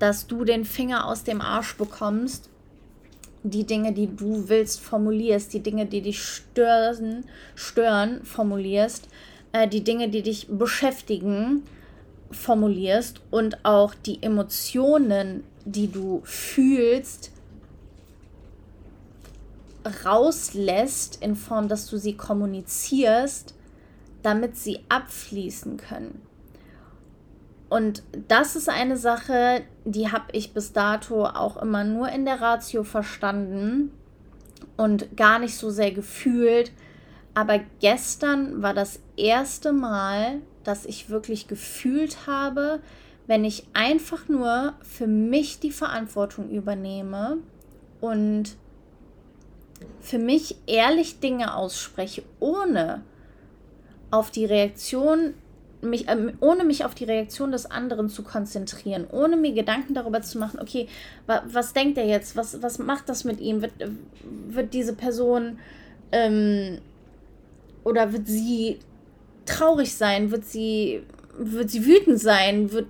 dass 0.00 0.26
du 0.26 0.44
den 0.44 0.64
Finger 0.64 1.06
aus 1.06 1.22
dem 1.22 1.40
Arsch 1.40 1.76
bekommst, 1.76 2.50
die 3.44 3.64
Dinge, 3.64 3.92
die 3.92 4.08
du 4.08 4.48
willst, 4.48 4.80
formulierst, 4.80 5.52
die 5.52 5.60
Dinge, 5.60 5.84
die 5.86 6.00
dich 6.00 6.22
stören, 6.22 7.24
stören 7.54 8.24
formulierst, 8.24 9.06
äh, 9.52 9.68
die 9.68 9.84
Dinge, 9.84 10.08
die 10.08 10.22
dich 10.22 10.48
beschäftigen, 10.48 11.62
formulierst 12.30 13.20
und 13.30 13.64
auch 13.64 13.94
die 13.94 14.22
Emotionen, 14.22 15.44
die 15.66 15.92
du 15.92 16.22
fühlst, 16.24 17.30
rauslässt 20.04 21.22
in 21.22 21.36
Form, 21.36 21.68
dass 21.68 21.86
du 21.86 21.98
sie 21.98 22.16
kommunizierst, 22.16 23.54
damit 24.22 24.56
sie 24.56 24.80
abfließen 24.88 25.76
können. 25.76 26.22
Und 27.68 28.02
das 28.28 28.56
ist 28.56 28.68
eine 28.68 28.96
Sache, 28.96 29.62
die 29.84 30.12
habe 30.12 30.26
ich 30.32 30.52
bis 30.52 30.72
dato 30.72 31.24
auch 31.24 31.56
immer 31.60 31.84
nur 31.84 32.08
in 32.08 32.24
der 32.24 32.40
Ratio 32.40 32.84
verstanden 32.84 33.90
und 34.76 35.16
gar 35.16 35.38
nicht 35.38 35.56
so 35.56 35.70
sehr 35.70 35.90
gefühlt. 35.90 36.72
Aber 37.34 37.60
gestern 37.80 38.62
war 38.62 38.74
das 38.74 39.00
erste 39.16 39.72
Mal, 39.72 40.40
dass 40.62 40.86
ich 40.86 41.10
wirklich 41.10 41.48
gefühlt 41.48 42.26
habe, 42.26 42.80
wenn 43.26 43.44
ich 43.44 43.66
einfach 43.72 44.28
nur 44.28 44.74
für 44.82 45.06
mich 45.06 45.58
die 45.58 45.72
Verantwortung 45.72 46.50
übernehme 46.50 47.38
und 48.00 48.56
für 50.00 50.18
mich 50.18 50.56
ehrlich 50.66 51.20
Dinge 51.20 51.56
ausspreche, 51.56 52.22
ohne 52.38 53.02
auf 54.10 54.30
die 54.30 54.44
Reaktion 54.44 55.34
mich, 55.84 56.08
ähm, 56.08 56.32
ohne 56.40 56.64
mich 56.64 56.84
auf 56.84 56.94
die 56.94 57.04
Reaktion 57.04 57.52
des 57.52 57.70
anderen 57.70 58.08
zu 58.08 58.22
konzentrieren, 58.22 59.06
ohne 59.10 59.36
mir 59.36 59.52
Gedanken 59.52 59.94
darüber 59.94 60.22
zu 60.22 60.38
machen, 60.38 60.60
okay, 60.60 60.88
wa, 61.26 61.42
was 61.46 61.72
denkt 61.72 61.98
er 61.98 62.06
jetzt, 62.06 62.36
was, 62.36 62.62
was 62.62 62.78
macht 62.78 63.08
das 63.08 63.24
mit 63.24 63.40
ihm, 63.40 63.62
wird, 63.62 63.72
wird 64.48 64.74
diese 64.74 64.94
Person 64.94 65.58
ähm, 66.12 66.78
oder 67.84 68.12
wird 68.12 68.26
sie 68.26 68.78
traurig 69.46 69.94
sein, 69.94 70.30
wird 70.30 70.44
sie, 70.44 71.02
wird 71.38 71.70
sie 71.70 71.84
wütend 71.86 72.20
sein, 72.20 72.72
wird, 72.72 72.86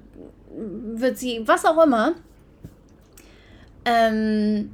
wird 0.50 1.18
sie, 1.18 1.42
was 1.44 1.64
auch 1.64 1.82
immer, 1.82 2.14
ähm, 3.84 4.70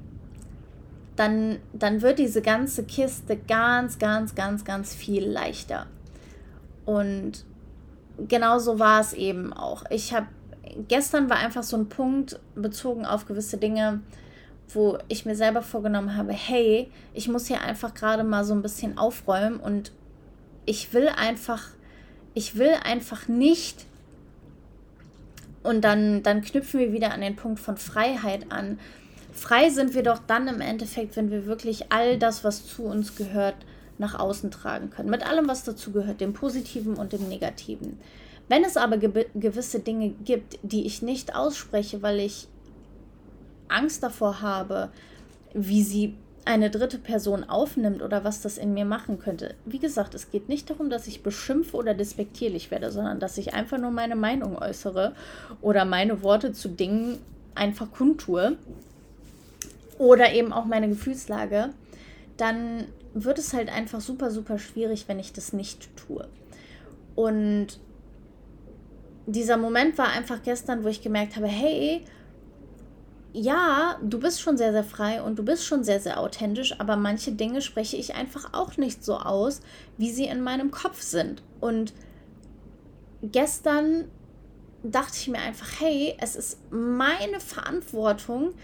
dann, 1.16 1.58
dann 1.72 2.02
wird 2.02 2.18
diese 2.18 2.40
ganze 2.40 2.84
Kiste 2.84 3.36
ganz, 3.36 3.98
ganz, 3.98 4.34
ganz, 4.34 4.64
ganz 4.64 4.94
viel 4.94 5.26
leichter. 5.26 5.86
Und 6.86 7.44
genau 8.28 8.58
so 8.58 8.78
war 8.78 9.00
es 9.00 9.12
eben 9.12 9.52
auch. 9.52 9.84
Ich 9.90 10.12
habe 10.12 10.26
gestern 10.88 11.30
war 11.30 11.38
einfach 11.38 11.62
so 11.62 11.76
ein 11.76 11.88
Punkt 11.88 12.38
bezogen 12.54 13.06
auf 13.06 13.26
gewisse 13.26 13.58
Dinge, 13.58 14.00
wo 14.72 14.98
ich 15.08 15.26
mir 15.26 15.34
selber 15.34 15.62
vorgenommen 15.62 16.16
habe, 16.16 16.32
hey, 16.32 16.90
ich 17.12 17.28
muss 17.28 17.46
hier 17.46 17.60
einfach 17.60 17.94
gerade 17.94 18.24
mal 18.24 18.44
so 18.44 18.54
ein 18.54 18.62
bisschen 18.62 18.98
aufräumen 18.98 19.58
und 19.58 19.92
ich 20.66 20.92
will 20.92 21.08
einfach, 21.08 21.68
ich 22.34 22.56
will 22.56 22.74
einfach 22.84 23.26
nicht 23.26 23.86
und 25.62 25.82
dann, 25.82 26.22
dann 26.22 26.42
knüpfen 26.42 26.80
wir 26.80 26.92
wieder 26.92 27.12
an 27.12 27.20
den 27.20 27.36
Punkt 27.36 27.60
von 27.60 27.76
Freiheit 27.76 28.50
an. 28.50 28.78
Frei 29.32 29.70
sind 29.70 29.94
wir 29.94 30.02
doch 30.02 30.20
dann 30.26 30.48
im 30.48 30.60
Endeffekt, 30.60 31.16
wenn 31.16 31.30
wir 31.30 31.46
wirklich 31.46 31.92
all 31.92 32.18
das, 32.18 32.44
was 32.44 32.66
zu 32.66 32.84
uns 32.84 33.16
gehört, 33.16 33.56
nach 34.00 34.18
außen 34.18 34.50
tragen 34.50 34.90
können. 34.90 35.10
Mit 35.10 35.24
allem, 35.24 35.46
was 35.46 35.62
dazu 35.62 35.92
gehört, 35.92 36.20
dem 36.20 36.32
Positiven 36.32 36.94
und 36.94 37.12
dem 37.12 37.28
Negativen. 37.28 38.00
Wenn 38.48 38.64
es 38.64 38.76
aber 38.76 38.96
ge 38.96 39.26
gewisse 39.34 39.78
Dinge 39.78 40.08
gibt, 40.24 40.58
die 40.62 40.86
ich 40.86 41.02
nicht 41.02 41.36
ausspreche, 41.36 42.02
weil 42.02 42.18
ich 42.18 42.48
Angst 43.68 44.02
davor 44.02 44.42
habe, 44.42 44.88
wie 45.54 45.82
sie 45.82 46.14
eine 46.44 46.70
dritte 46.70 46.98
Person 46.98 47.44
aufnimmt 47.44 48.02
oder 48.02 48.24
was 48.24 48.40
das 48.40 48.58
in 48.58 48.72
mir 48.72 48.86
machen 48.86 49.18
könnte. 49.18 49.54
Wie 49.66 49.78
gesagt, 49.78 50.14
es 50.14 50.30
geht 50.30 50.48
nicht 50.48 50.70
darum, 50.70 50.90
dass 50.90 51.06
ich 51.06 51.22
beschimpfe 51.22 51.76
oder 51.76 51.94
despektierlich 51.94 52.70
werde, 52.70 52.90
sondern 52.90 53.20
dass 53.20 53.38
ich 53.38 53.54
einfach 53.54 53.78
nur 53.78 53.90
meine 53.90 54.16
Meinung 54.16 54.56
äußere 54.56 55.14
oder 55.60 55.84
meine 55.84 56.22
Worte 56.22 56.52
zu 56.52 56.68
Dingen 56.68 57.18
einfach 57.54 57.92
kundtue 57.92 58.56
oder 59.98 60.32
eben 60.32 60.52
auch 60.52 60.64
meine 60.64 60.88
Gefühlslage, 60.88 61.70
dann 62.38 62.86
wird 63.14 63.38
es 63.38 63.52
halt 63.52 63.68
einfach 63.70 64.00
super, 64.00 64.30
super 64.30 64.58
schwierig, 64.58 65.06
wenn 65.08 65.18
ich 65.18 65.32
das 65.32 65.52
nicht 65.52 65.88
tue. 65.96 66.28
Und 67.14 67.78
dieser 69.26 69.56
Moment 69.56 69.98
war 69.98 70.08
einfach 70.08 70.42
gestern, 70.42 70.84
wo 70.84 70.88
ich 70.88 71.02
gemerkt 71.02 71.36
habe, 71.36 71.46
hey, 71.46 72.04
ja, 73.32 73.98
du 74.02 74.18
bist 74.18 74.40
schon 74.40 74.56
sehr, 74.56 74.72
sehr 74.72 74.84
frei 74.84 75.22
und 75.22 75.38
du 75.38 75.44
bist 75.44 75.64
schon 75.64 75.84
sehr, 75.84 76.00
sehr 76.00 76.18
authentisch, 76.18 76.78
aber 76.80 76.96
manche 76.96 77.32
Dinge 77.32 77.62
spreche 77.62 77.96
ich 77.96 78.14
einfach 78.14 78.52
auch 78.52 78.76
nicht 78.76 79.04
so 79.04 79.18
aus, 79.18 79.60
wie 79.98 80.10
sie 80.10 80.24
in 80.24 80.42
meinem 80.42 80.70
Kopf 80.70 81.00
sind. 81.00 81.42
Und 81.60 81.92
gestern 83.22 84.06
dachte 84.82 85.14
ich 85.16 85.28
mir 85.28 85.38
einfach, 85.38 85.80
hey, 85.80 86.16
es 86.20 86.34
ist 86.34 86.58
meine 86.72 87.38
Verantwortung, 87.38 88.54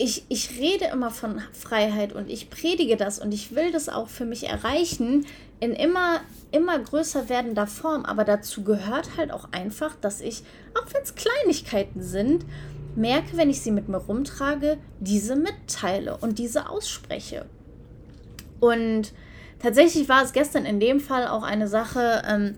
ich, 0.00 0.24
ich 0.30 0.58
rede 0.58 0.86
immer 0.86 1.10
von 1.10 1.42
Freiheit 1.52 2.14
und 2.14 2.30
ich 2.30 2.48
predige 2.48 2.96
das 2.96 3.18
und 3.18 3.32
ich 3.32 3.54
will 3.54 3.70
das 3.70 3.90
auch 3.90 4.08
für 4.08 4.24
mich 4.24 4.48
erreichen 4.48 5.26
in 5.60 5.74
immer, 5.74 6.20
immer 6.52 6.78
größer 6.78 7.28
werdender 7.28 7.66
Form. 7.66 8.06
Aber 8.06 8.24
dazu 8.24 8.64
gehört 8.64 9.18
halt 9.18 9.30
auch 9.30 9.52
einfach, 9.52 9.94
dass 10.00 10.22
ich, 10.22 10.42
auch 10.74 10.86
wenn 10.94 11.02
es 11.02 11.14
Kleinigkeiten 11.16 12.02
sind, 12.02 12.46
merke, 12.96 13.36
wenn 13.36 13.50
ich 13.50 13.60
sie 13.60 13.70
mit 13.70 13.90
mir 13.90 13.98
rumtrage, 13.98 14.78
diese 15.00 15.36
mitteile 15.36 16.16
und 16.16 16.38
diese 16.38 16.70
ausspreche. 16.70 17.44
Und 18.58 19.12
tatsächlich 19.58 20.08
war 20.08 20.24
es 20.24 20.32
gestern 20.32 20.64
in 20.64 20.80
dem 20.80 21.00
Fall 21.00 21.28
auch 21.28 21.42
eine 21.42 21.68
Sache, 21.68 22.22
ähm, 22.26 22.56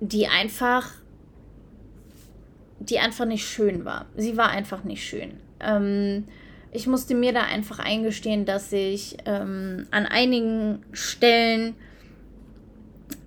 die 0.00 0.26
einfach 0.26 0.90
die 2.80 2.98
einfach 2.98 3.24
nicht 3.24 3.46
schön 3.46 3.86
war. 3.86 4.04
Sie 4.14 4.36
war 4.36 4.50
einfach 4.50 4.84
nicht 4.84 5.02
schön. 5.02 5.40
Ähm, 5.64 6.24
ich 6.72 6.86
musste 6.86 7.14
mir 7.14 7.32
da 7.32 7.42
einfach 7.42 7.78
eingestehen, 7.78 8.44
dass 8.44 8.72
ich 8.72 9.16
ähm, 9.26 9.86
an 9.90 10.06
einigen 10.06 10.82
Stellen 10.92 11.74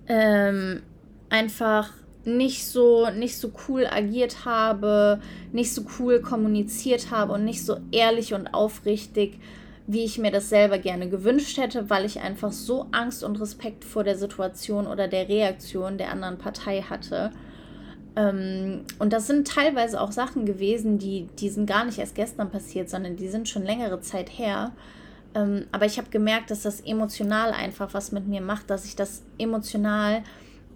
ähm, 0.06 0.82
einfach 1.30 1.92
nicht 2.24 2.66
so, 2.66 3.08
nicht 3.10 3.38
so 3.38 3.52
cool 3.66 3.86
agiert 3.86 4.44
habe, 4.44 5.20
nicht 5.52 5.72
so 5.72 5.84
cool 5.98 6.20
kommuniziert 6.20 7.10
habe 7.10 7.32
und 7.32 7.44
nicht 7.44 7.64
so 7.64 7.78
ehrlich 7.90 8.34
und 8.34 8.48
aufrichtig, 8.48 9.38
wie 9.86 10.04
ich 10.04 10.18
mir 10.18 10.30
das 10.30 10.50
selber 10.50 10.78
gerne 10.78 11.08
gewünscht 11.08 11.56
hätte, 11.56 11.88
weil 11.88 12.04
ich 12.04 12.20
einfach 12.20 12.52
so 12.52 12.86
Angst 12.92 13.24
und 13.24 13.40
Respekt 13.40 13.84
vor 13.84 14.04
der 14.04 14.18
Situation 14.18 14.86
oder 14.86 15.08
der 15.08 15.28
Reaktion 15.28 15.96
der 15.96 16.10
anderen 16.10 16.36
Partei 16.36 16.82
hatte. 16.82 17.30
Ähm, 18.16 18.84
und 18.98 19.12
das 19.12 19.26
sind 19.26 19.46
teilweise 19.46 20.00
auch 20.00 20.12
Sachen 20.12 20.46
gewesen, 20.46 20.98
die, 20.98 21.28
die 21.38 21.48
sind 21.48 21.66
gar 21.66 21.84
nicht 21.84 21.98
erst 21.98 22.14
gestern 22.14 22.50
passiert, 22.50 22.90
sondern 22.90 23.16
die 23.16 23.28
sind 23.28 23.48
schon 23.48 23.64
längere 23.64 24.00
Zeit 24.00 24.30
her. 24.38 24.72
Ähm, 25.34 25.66
aber 25.72 25.86
ich 25.86 25.98
habe 25.98 26.10
gemerkt, 26.10 26.50
dass 26.50 26.62
das 26.62 26.80
emotional 26.80 27.52
einfach 27.52 27.94
was 27.94 28.12
mit 28.12 28.26
mir 28.26 28.40
macht, 28.40 28.70
dass 28.70 28.84
ich 28.84 28.96
das 28.96 29.22
emotional 29.38 30.22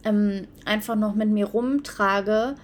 ähm, 0.05 0.47
einfach 0.65 0.97
noch 0.97 1.15
mit 1.15 1.29
mir 1.29 1.47
rumtrage, 1.47 2.55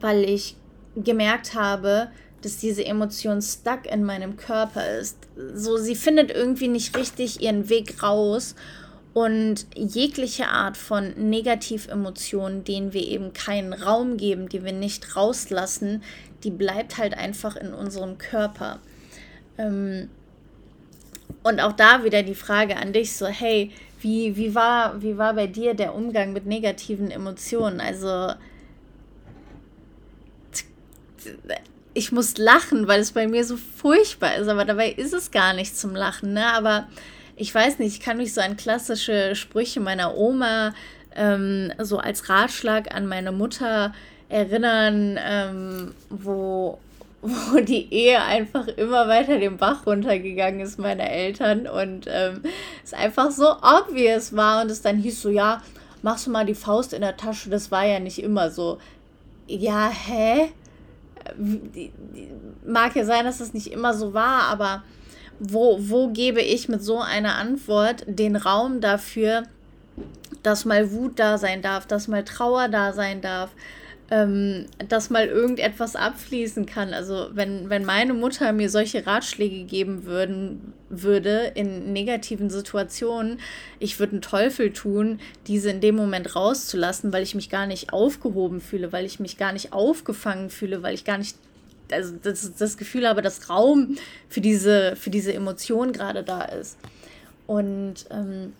weil 0.00 0.24
ich 0.24 0.56
gemerkt 0.96 1.54
habe, 1.54 2.08
dass 2.42 2.56
diese 2.56 2.84
Emotion 2.84 3.40
stuck 3.40 3.86
in 3.86 4.04
meinem 4.04 4.36
Körper 4.36 4.98
ist. 4.98 5.16
So, 5.54 5.76
sie 5.76 5.94
findet 5.94 6.30
irgendwie 6.30 6.68
nicht 6.68 6.96
richtig 6.96 7.40
ihren 7.40 7.68
Weg 7.68 8.02
raus. 8.02 8.54
Und 9.14 9.66
jegliche 9.74 10.48
Art 10.48 10.76
von 10.76 11.12
Negativemotionen, 11.16 12.64
denen 12.64 12.94
wir 12.94 13.06
eben 13.06 13.34
keinen 13.34 13.74
Raum 13.74 14.16
geben, 14.16 14.48
die 14.48 14.64
wir 14.64 14.72
nicht 14.72 15.16
rauslassen, 15.16 16.02
die 16.44 16.50
bleibt 16.50 16.96
halt 16.96 17.14
einfach 17.16 17.56
in 17.56 17.74
unserem 17.74 18.16
Körper. 18.16 18.80
Ähm, 19.58 20.08
und 21.42 21.60
auch 21.60 21.72
da 21.72 22.04
wieder 22.04 22.22
die 22.22 22.34
Frage 22.34 22.76
an 22.76 22.92
dich, 22.92 23.14
so, 23.14 23.26
hey, 23.26 23.70
wie, 24.00 24.36
wie, 24.36 24.54
war, 24.54 25.02
wie 25.02 25.18
war 25.18 25.34
bei 25.34 25.46
dir 25.46 25.74
der 25.74 25.94
Umgang 25.94 26.32
mit 26.32 26.46
negativen 26.46 27.10
Emotionen? 27.10 27.80
Also, 27.80 28.32
ich 31.94 32.12
muss 32.12 32.38
lachen, 32.38 32.88
weil 32.88 33.00
es 33.00 33.12
bei 33.12 33.26
mir 33.26 33.44
so 33.44 33.56
furchtbar 33.56 34.36
ist, 34.36 34.48
aber 34.48 34.64
dabei 34.64 34.90
ist 34.90 35.12
es 35.12 35.30
gar 35.30 35.52
nicht 35.52 35.76
zum 35.76 35.94
Lachen, 35.94 36.32
ne? 36.32 36.46
Aber 36.46 36.88
ich 37.36 37.54
weiß 37.54 37.78
nicht, 37.78 37.94
ich 37.94 38.00
kann 38.00 38.18
mich 38.18 38.34
so 38.34 38.40
an 38.40 38.56
klassische 38.56 39.34
Sprüche 39.34 39.80
meiner 39.80 40.16
Oma 40.16 40.74
ähm, 41.14 41.72
so 41.78 41.98
als 41.98 42.28
Ratschlag 42.28 42.94
an 42.94 43.06
meine 43.06 43.32
Mutter 43.32 43.92
erinnern, 44.28 45.18
ähm, 45.22 45.94
wo, 46.08 46.78
wo 47.22 47.60
die 47.60 47.92
Ehe 47.92 48.22
einfach 48.22 48.66
immer 48.68 49.08
weiter 49.08 49.38
den 49.38 49.56
Bach 49.56 49.86
runtergegangen 49.86 50.60
ist, 50.60 50.78
meiner 50.78 51.08
Eltern. 51.10 51.66
Und 51.66 52.06
ähm, 52.08 52.42
es 52.84 52.94
einfach 52.94 53.30
so 53.30 53.50
obvious 53.62 54.34
war 54.34 54.62
und 54.62 54.70
es 54.70 54.82
dann 54.82 54.98
hieß 54.98 55.22
so, 55.22 55.28
ja, 55.28 55.62
machst 56.02 56.26
du 56.26 56.30
mal 56.30 56.46
die 56.46 56.54
Faust 56.54 56.92
in 56.92 57.02
der 57.02 57.16
Tasche, 57.16 57.50
das 57.50 57.70
war 57.70 57.84
ja 57.84 58.00
nicht 58.00 58.22
immer 58.22 58.50
so. 58.50 58.78
Ja, 59.46 59.90
hä? 59.90 60.50
Mag 62.66 62.96
ja 62.96 63.04
sein, 63.04 63.24
dass 63.24 63.38
das 63.38 63.54
nicht 63.54 63.70
immer 63.70 63.94
so 63.94 64.12
war, 64.12 64.44
aber 64.44 64.82
wo, 65.38 65.78
wo 65.80 66.08
gebe 66.08 66.40
ich 66.40 66.68
mit 66.68 66.82
so 66.82 67.00
einer 67.00 67.36
Antwort 67.36 68.04
den 68.06 68.36
Raum 68.36 68.80
dafür, 68.80 69.44
dass 70.42 70.64
mal 70.64 70.92
Wut 70.92 71.18
da 71.18 71.38
sein 71.38 71.62
darf, 71.62 71.86
dass 71.86 72.08
mal 72.08 72.24
Trauer 72.24 72.68
da 72.68 72.92
sein 72.92 73.20
darf, 73.20 73.50
ähm, 74.10 74.66
dass 74.88 75.08
mal 75.08 75.26
irgendetwas 75.26 75.96
abfließen 75.96 76.66
kann. 76.66 76.92
Also 76.92 77.30
wenn, 77.32 77.70
wenn 77.70 77.84
meine 77.84 78.12
Mutter 78.12 78.52
mir 78.52 78.68
solche 78.68 79.06
Ratschläge 79.06 79.64
geben 79.64 80.04
würden, 80.04 80.74
würde 80.90 81.52
in 81.54 81.94
negativen 81.94 82.50
Situationen, 82.50 83.40
ich 83.78 83.98
würde 83.98 84.12
einen 84.12 84.22
Teufel 84.22 84.72
tun, 84.72 85.18
diese 85.46 85.70
in 85.70 85.80
dem 85.80 85.96
Moment 85.96 86.36
rauszulassen, 86.36 87.12
weil 87.12 87.22
ich 87.22 87.34
mich 87.34 87.48
gar 87.48 87.66
nicht 87.66 87.92
aufgehoben 87.94 88.60
fühle, 88.60 88.92
weil 88.92 89.06
ich 89.06 89.18
mich 89.18 89.38
gar 89.38 89.54
nicht 89.54 89.72
aufgefangen 89.72 90.50
fühle, 90.50 90.82
weil 90.82 90.94
ich 90.94 91.04
gar 91.04 91.16
nicht 91.16 91.36
also 91.92 92.14
das, 92.22 92.54
das 92.56 92.76
Gefühl 92.76 93.08
habe, 93.08 93.22
dass 93.22 93.48
Raum 93.48 93.96
für 94.28 94.40
diese, 94.40 94.96
für 94.96 95.10
diese 95.10 95.32
Emotion 95.32 95.92
gerade 95.92 96.22
da 96.22 96.42
ist. 96.42 96.78
Und 97.46 98.06
ähm, 98.10 98.52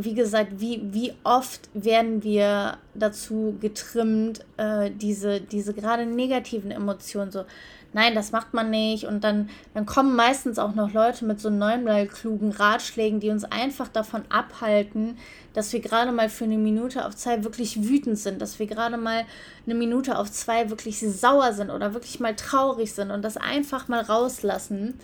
wie 0.00 0.14
gesagt, 0.14 0.52
wie, 0.58 0.80
wie 0.92 1.12
oft 1.24 1.68
werden 1.74 2.22
wir 2.22 2.78
dazu 2.94 3.56
getrimmt, 3.60 4.44
äh, 4.56 4.90
diese, 4.90 5.40
diese 5.40 5.74
gerade 5.74 6.06
negativen 6.06 6.70
Emotionen 6.70 7.32
so, 7.32 7.44
nein, 7.92 8.14
das 8.14 8.30
macht 8.30 8.54
man 8.54 8.70
nicht. 8.70 9.04
Und 9.04 9.24
dann, 9.24 9.50
dann 9.74 9.86
kommen 9.86 10.14
meistens 10.14 10.58
auch 10.58 10.74
noch 10.74 10.92
Leute 10.92 11.24
mit 11.24 11.40
so 11.40 11.50
neunmal 11.50 12.06
klugen 12.06 12.52
Ratschlägen, 12.52 13.18
die 13.18 13.30
uns 13.30 13.44
einfach 13.44 13.88
davon 13.88 14.22
abhalten, 14.28 15.16
dass 15.58 15.72
wir 15.72 15.80
gerade 15.80 16.12
mal 16.12 16.28
für 16.28 16.44
eine 16.44 16.56
Minute 16.56 17.04
auf 17.04 17.16
zwei 17.16 17.42
wirklich 17.42 17.82
wütend 17.82 18.16
sind, 18.16 18.40
dass 18.40 18.60
wir 18.60 18.68
gerade 18.68 18.96
mal 18.96 19.24
eine 19.66 19.74
Minute 19.74 20.16
auf 20.16 20.30
zwei 20.30 20.70
wirklich 20.70 21.00
sauer 21.00 21.52
sind 21.52 21.70
oder 21.70 21.94
wirklich 21.94 22.20
mal 22.20 22.36
traurig 22.36 22.92
sind 22.92 23.10
und 23.10 23.22
das 23.22 23.36
einfach 23.36 23.88
mal 23.88 24.02
rauslassen. 24.02 24.94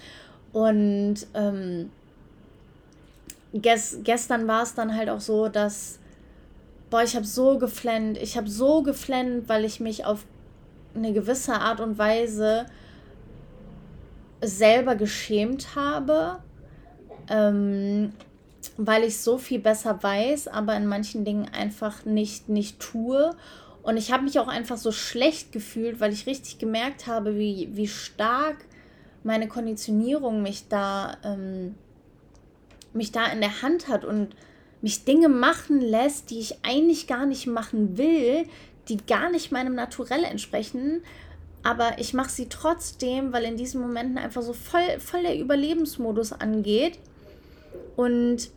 Und 0.52 1.26
ähm, 1.34 1.90
ges 3.52 3.98
gestern 4.04 4.46
war 4.46 4.62
es 4.62 4.76
dann 4.76 4.96
halt 4.96 5.08
auch 5.08 5.20
so, 5.20 5.48
dass, 5.48 5.98
boah, 6.88 7.02
ich 7.02 7.16
habe 7.16 7.26
so 7.26 7.58
geflennt, 7.58 8.16
ich 8.16 8.36
habe 8.36 8.48
so 8.48 8.84
geflennt, 8.84 9.48
weil 9.48 9.64
ich 9.64 9.80
mich 9.80 10.04
auf 10.04 10.24
eine 10.94 11.12
gewisse 11.12 11.54
Art 11.54 11.80
und 11.80 11.98
Weise 11.98 12.66
selber 14.40 14.94
geschämt 14.94 15.74
habe, 15.74 16.38
ähm, 17.28 18.12
weil 18.76 19.04
ich 19.04 19.18
so 19.18 19.38
viel 19.38 19.58
besser 19.58 20.02
weiß, 20.02 20.48
aber 20.48 20.76
in 20.76 20.86
manchen 20.86 21.24
Dingen 21.24 21.48
einfach 21.48 22.04
nicht, 22.04 22.48
nicht 22.48 22.80
tue. 22.80 23.34
Und 23.82 23.96
ich 23.96 24.12
habe 24.12 24.24
mich 24.24 24.38
auch 24.38 24.48
einfach 24.48 24.76
so 24.76 24.92
schlecht 24.92 25.52
gefühlt, 25.52 26.00
weil 26.00 26.12
ich 26.12 26.26
richtig 26.26 26.58
gemerkt 26.58 27.06
habe, 27.06 27.36
wie, 27.38 27.68
wie 27.72 27.88
stark 27.88 28.56
meine 29.22 29.48
Konditionierung 29.48 30.42
mich 30.42 30.68
da 30.68 31.16
ähm, 31.24 31.74
mich 32.94 33.12
da 33.12 33.26
in 33.26 33.40
der 33.40 33.62
Hand 33.62 33.88
hat 33.88 34.04
und 34.04 34.34
mich 34.80 35.04
Dinge 35.04 35.28
machen 35.28 35.80
lässt, 35.80 36.30
die 36.30 36.38
ich 36.38 36.64
eigentlich 36.64 37.06
gar 37.06 37.26
nicht 37.26 37.46
machen 37.46 37.98
will, 37.98 38.46
die 38.88 38.98
gar 38.98 39.30
nicht 39.30 39.50
meinem 39.50 39.74
Naturell 39.74 40.24
entsprechen. 40.24 41.02
Aber 41.62 41.98
ich 41.98 42.12
mache 42.12 42.30
sie 42.30 42.48
trotzdem, 42.48 43.32
weil 43.32 43.44
in 43.44 43.56
diesen 43.56 43.80
Momenten 43.80 44.18
einfach 44.18 44.42
so 44.42 44.52
voll, 44.52 45.00
voll 45.00 45.22
der 45.22 45.38
Überlebensmodus 45.38 46.32
angeht. 46.32 46.98
Und 47.96 48.50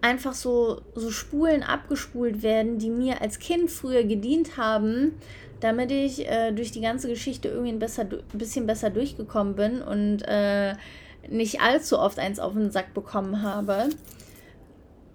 einfach 0.00 0.34
so, 0.34 0.82
so 0.94 1.10
Spulen 1.10 1.62
abgespult 1.62 2.42
werden, 2.42 2.78
die 2.78 2.90
mir 2.90 3.22
als 3.22 3.38
Kind 3.38 3.70
früher 3.70 4.04
gedient 4.04 4.58
haben, 4.58 5.14
damit 5.60 5.90
ich 5.90 6.28
äh, 6.28 6.52
durch 6.52 6.72
die 6.72 6.82
ganze 6.82 7.08
Geschichte 7.08 7.48
irgendwie 7.48 7.72
ein 7.72 7.78
besser, 7.78 8.04
bisschen 8.34 8.66
besser 8.66 8.90
durchgekommen 8.90 9.54
bin 9.54 9.80
und 9.80 10.20
äh, 10.26 10.74
nicht 11.30 11.62
allzu 11.62 11.98
oft 11.98 12.18
eins 12.18 12.38
auf 12.38 12.52
den 12.52 12.70
Sack 12.70 12.92
bekommen 12.92 13.40
habe. 13.40 13.88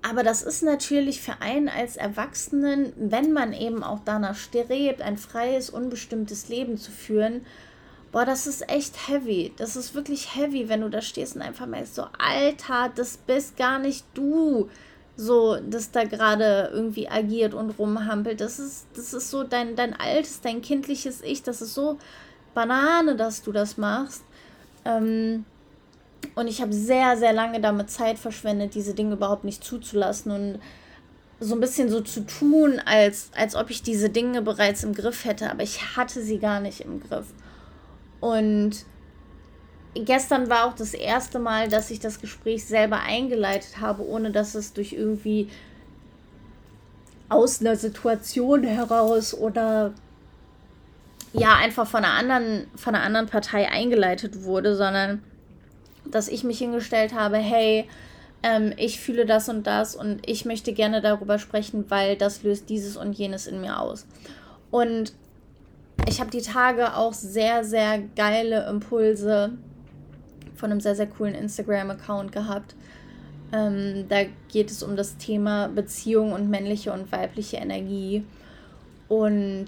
Aber 0.02 0.24
das 0.24 0.42
ist 0.42 0.64
natürlich 0.64 1.22
für 1.22 1.42
einen 1.42 1.70
als 1.70 1.96
Erwachsenen, 1.96 2.94
wenn 2.98 3.32
man 3.32 3.54
eben 3.54 3.84
auch 3.84 4.00
danach 4.04 4.36
strebt, 4.36 5.04
ein 5.04 5.18
freies, 5.18 5.70
unbestimmtes 5.70 6.50
Leben 6.50 6.78
zu 6.78 6.90
führen, 6.90 7.46
boah, 8.12 8.26
das 8.26 8.48
ist 8.48 8.70
echt 8.70 9.08
heavy. 9.08 9.54
Das 9.58 9.76
ist 9.76 9.94
wirklich 9.94 10.36
heavy, 10.36 10.70
wenn 10.70 10.82
du 10.82 10.90
da 10.90 11.02
stehst 11.02 11.36
und 11.36 11.42
einfach 11.42 11.66
merkst, 11.66 11.96
so, 11.96 12.06
Alter, 12.18 12.92
das 12.96 13.18
bist 13.18 13.58
gar 13.58 13.80
nicht 13.80 14.06
du, 14.14 14.70
so, 15.16 15.58
das 15.58 15.92
da 15.92 16.06
gerade 16.06 16.70
irgendwie 16.74 17.10
agiert 17.10 17.54
und 17.54 17.72
rumhampelt. 17.72 18.42
Das 18.42 18.58
ist, 18.58 18.88
das 18.96 19.14
ist 19.14 19.30
so 19.30 19.44
dein, 19.44 19.76
dein 19.76 19.94
altes, 19.94 20.42
dein 20.42 20.62
kindliches 20.62 21.22
Ich, 21.22 21.44
das 21.44 21.62
ist 21.62 21.74
so 21.74 21.98
Banane, 22.54 23.16
dass 23.16 23.44
du 23.44 23.52
das 23.52 23.78
machst. 23.78 24.24
Ähm, 24.86 25.46
und 26.36 26.48
ich 26.48 26.62
habe 26.62 26.74
sehr, 26.74 27.18
sehr 27.18 27.34
lange 27.34 27.62
damit 27.62 27.90
Zeit 27.90 28.18
verschwendet, 28.18 28.76
diese 28.76 28.94
Dinge 28.94 29.14
überhaupt 29.14 29.44
nicht 29.44 29.64
zuzulassen 29.64 30.32
und 30.32 30.60
so 31.42 31.56
ein 31.56 31.62
bisschen 31.62 31.90
so 31.90 32.02
zu 32.02 32.26
tun, 32.26 32.82
als, 32.84 33.30
als 33.36 33.56
ob 33.56 33.70
ich 33.70 33.82
diese 33.82 34.10
Dinge 34.10 34.42
bereits 34.42 34.84
im 34.84 34.94
Griff 34.94 35.24
hätte, 35.24 35.50
aber 35.50 35.64
ich 35.64 35.96
hatte 35.96 36.22
sie 36.22 36.38
gar 36.38 36.60
nicht 36.60 36.82
im 36.82 37.02
Griff. 37.02 37.28
Und 38.20 38.86
gestern 39.94 40.50
war 40.50 40.66
auch 40.66 40.74
das 40.74 40.94
erste 40.94 41.40
Mal, 41.40 41.70
dass 41.70 41.92
ich 41.92 42.00
das 42.00 42.20
Gespräch 42.22 42.66
selber 42.66 43.00
eingeleitet 43.02 43.80
habe, 43.80 44.06
ohne 44.06 44.32
dass 44.32 44.56
es 44.56 44.74
durch 44.74 44.94
irgendwie 44.94 45.50
aus 47.30 47.62
einer 47.62 47.76
Situation 47.76 48.64
heraus 48.64 49.34
oder 49.34 49.94
ja 51.32 51.56
einfach 51.56 51.88
von 51.88 52.04
einer 52.04 52.14
anderen 52.14 52.68
von 52.76 52.96
einer 52.96 53.04
anderen 53.04 53.28
Partei 53.28 53.70
eingeleitet 53.70 54.44
wurde, 54.44 54.76
sondern 54.76 55.24
dass 56.06 56.28
ich 56.28 56.44
mich 56.44 56.58
hingestellt 56.58 57.14
habe, 57.14 57.38
hey, 57.38 57.88
ähm, 58.42 58.74
ich 58.78 59.00
fühle 59.00 59.28
das 59.28 59.48
und 59.48 59.68
das 59.68 59.96
und 59.96 60.28
ich 60.28 60.46
möchte 60.46 60.74
gerne 60.74 61.02
darüber 61.02 61.38
sprechen, 61.38 61.86
weil 61.90 62.16
das 62.16 62.42
löst 62.42 62.70
dieses 62.70 62.98
und 62.98 63.14
jenes 63.14 63.46
in 63.46 63.62
mir 63.62 63.80
aus. 63.80 64.08
Und 64.72 65.14
ich 66.10 66.20
habe 66.20 66.32
die 66.32 66.42
Tage 66.42 66.96
auch 66.96 67.14
sehr, 67.14 67.64
sehr 67.64 68.00
geile 68.16 68.68
Impulse 68.68 69.58
von 70.56 70.72
einem 70.72 70.82
sehr, 70.82 70.96
sehr 70.96 71.08
coolen 71.08 71.36
Instagram-Account 71.36 72.32
gehabt. 72.32 72.76
Ähm, 73.54 74.06
da 74.10 74.24
geht 74.52 74.72
es 74.72 74.82
um 74.82 74.96
das 74.96 75.18
Thema 75.18 75.68
Beziehung 75.68 76.34
und 76.34 76.50
männliche 76.50 76.92
und 76.92 77.12
weibliche 77.12 77.58
Energie. 77.58 78.26
Und 79.08 79.68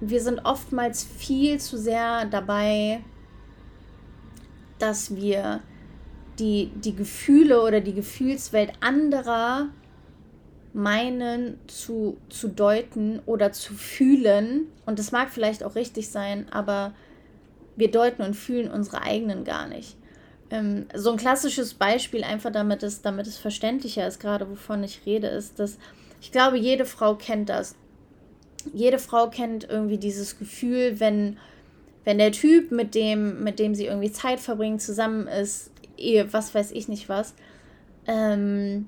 wir 0.00 0.20
sind 0.20 0.40
oftmals 0.44 1.02
viel 1.02 1.58
zu 1.58 1.78
sehr 1.78 2.26
dabei, 2.26 3.00
dass 4.78 5.16
wir 5.16 5.60
die, 6.38 6.70
die 6.74 6.94
Gefühle 6.94 7.62
oder 7.62 7.80
die 7.80 7.94
Gefühlswelt 7.94 8.72
anderer 8.80 9.68
meinen 10.72 11.58
zu, 11.66 12.18
zu 12.28 12.48
deuten 12.48 13.20
oder 13.26 13.52
zu 13.52 13.74
fühlen. 13.74 14.66
Und 14.86 14.98
das 14.98 15.12
mag 15.12 15.30
vielleicht 15.30 15.64
auch 15.64 15.74
richtig 15.74 16.08
sein, 16.10 16.46
aber 16.50 16.92
wir 17.76 17.90
deuten 17.90 18.22
und 18.22 18.34
fühlen 18.34 18.70
unsere 18.70 19.02
eigenen 19.02 19.44
gar 19.44 19.68
nicht. 19.68 19.96
Ähm, 20.50 20.86
so 20.94 21.10
ein 21.10 21.16
klassisches 21.16 21.74
Beispiel, 21.74 22.24
einfach 22.24 22.50
damit 22.50 22.82
es, 22.82 23.02
damit 23.02 23.26
es 23.26 23.38
verständlicher 23.38 24.06
ist, 24.06 24.18
gerade 24.18 24.48
wovon 24.48 24.82
ich 24.82 25.02
rede, 25.06 25.28
ist, 25.28 25.58
dass 25.58 25.78
ich 26.20 26.32
glaube, 26.32 26.56
jede 26.56 26.84
Frau 26.84 27.14
kennt 27.14 27.48
das. 27.48 27.76
Jede 28.72 28.98
Frau 28.98 29.28
kennt 29.28 29.68
irgendwie 29.68 29.98
dieses 29.98 30.38
Gefühl, 30.38 30.98
wenn, 31.00 31.38
wenn 32.04 32.18
der 32.18 32.32
Typ, 32.32 32.72
mit 32.72 32.94
dem, 32.94 33.44
mit 33.44 33.58
dem 33.58 33.74
sie 33.74 33.86
irgendwie 33.86 34.10
Zeit 34.10 34.40
verbringen, 34.40 34.80
zusammen 34.80 35.28
ist, 35.28 35.70
Ehe, 35.96 36.32
was 36.32 36.54
weiß 36.54 36.72
ich 36.72 36.88
nicht 36.88 37.08
was, 37.08 37.34
ähm, 38.06 38.86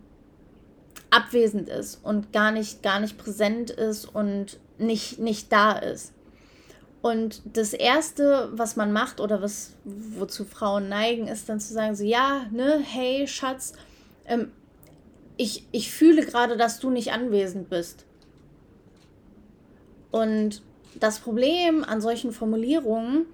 abwesend 1.11 1.69
ist 1.69 2.01
und 2.05 2.33
gar 2.33 2.53
nicht, 2.53 2.83
gar 2.83 3.01
nicht 3.01 3.19
präsent 3.19 3.71
ist 3.71 4.05
und 4.07 4.59
nicht, 4.79 5.19
nicht 5.19 5.53
da 5.53 5.73
ist. 5.73 6.13
Und 7.03 7.43
das 7.45 7.73
Erste, 7.73 8.51
was 8.53 8.77
man 8.77 8.93
macht 8.93 9.21
oder 9.21 9.41
was, 9.41 9.75
wozu 9.85 10.45
Frauen 10.45 10.89
neigen, 10.89 11.29
ist 11.29 11.49
dann 11.49 11.61
zu 11.61 11.73
sagen, 11.73 11.95
so, 11.95 12.05
ja, 12.05 12.47
ne, 12.51 12.79
hey, 12.83 13.27
Schatz, 13.27 13.73
ähm, 14.27 14.53
ich, 15.37 15.67
ich 15.73 15.91
fühle 15.91 16.25
gerade, 16.25 16.59
dass 16.59 16.79
du 16.81 16.91
nicht 16.91 17.13
anwesend 17.13 17.71
bist. 17.71 18.05
Und 20.11 20.63
das 20.99 21.21
Problem 21.21 21.85
an 21.85 22.01
solchen 22.03 22.33
Formulierungen 22.33 23.25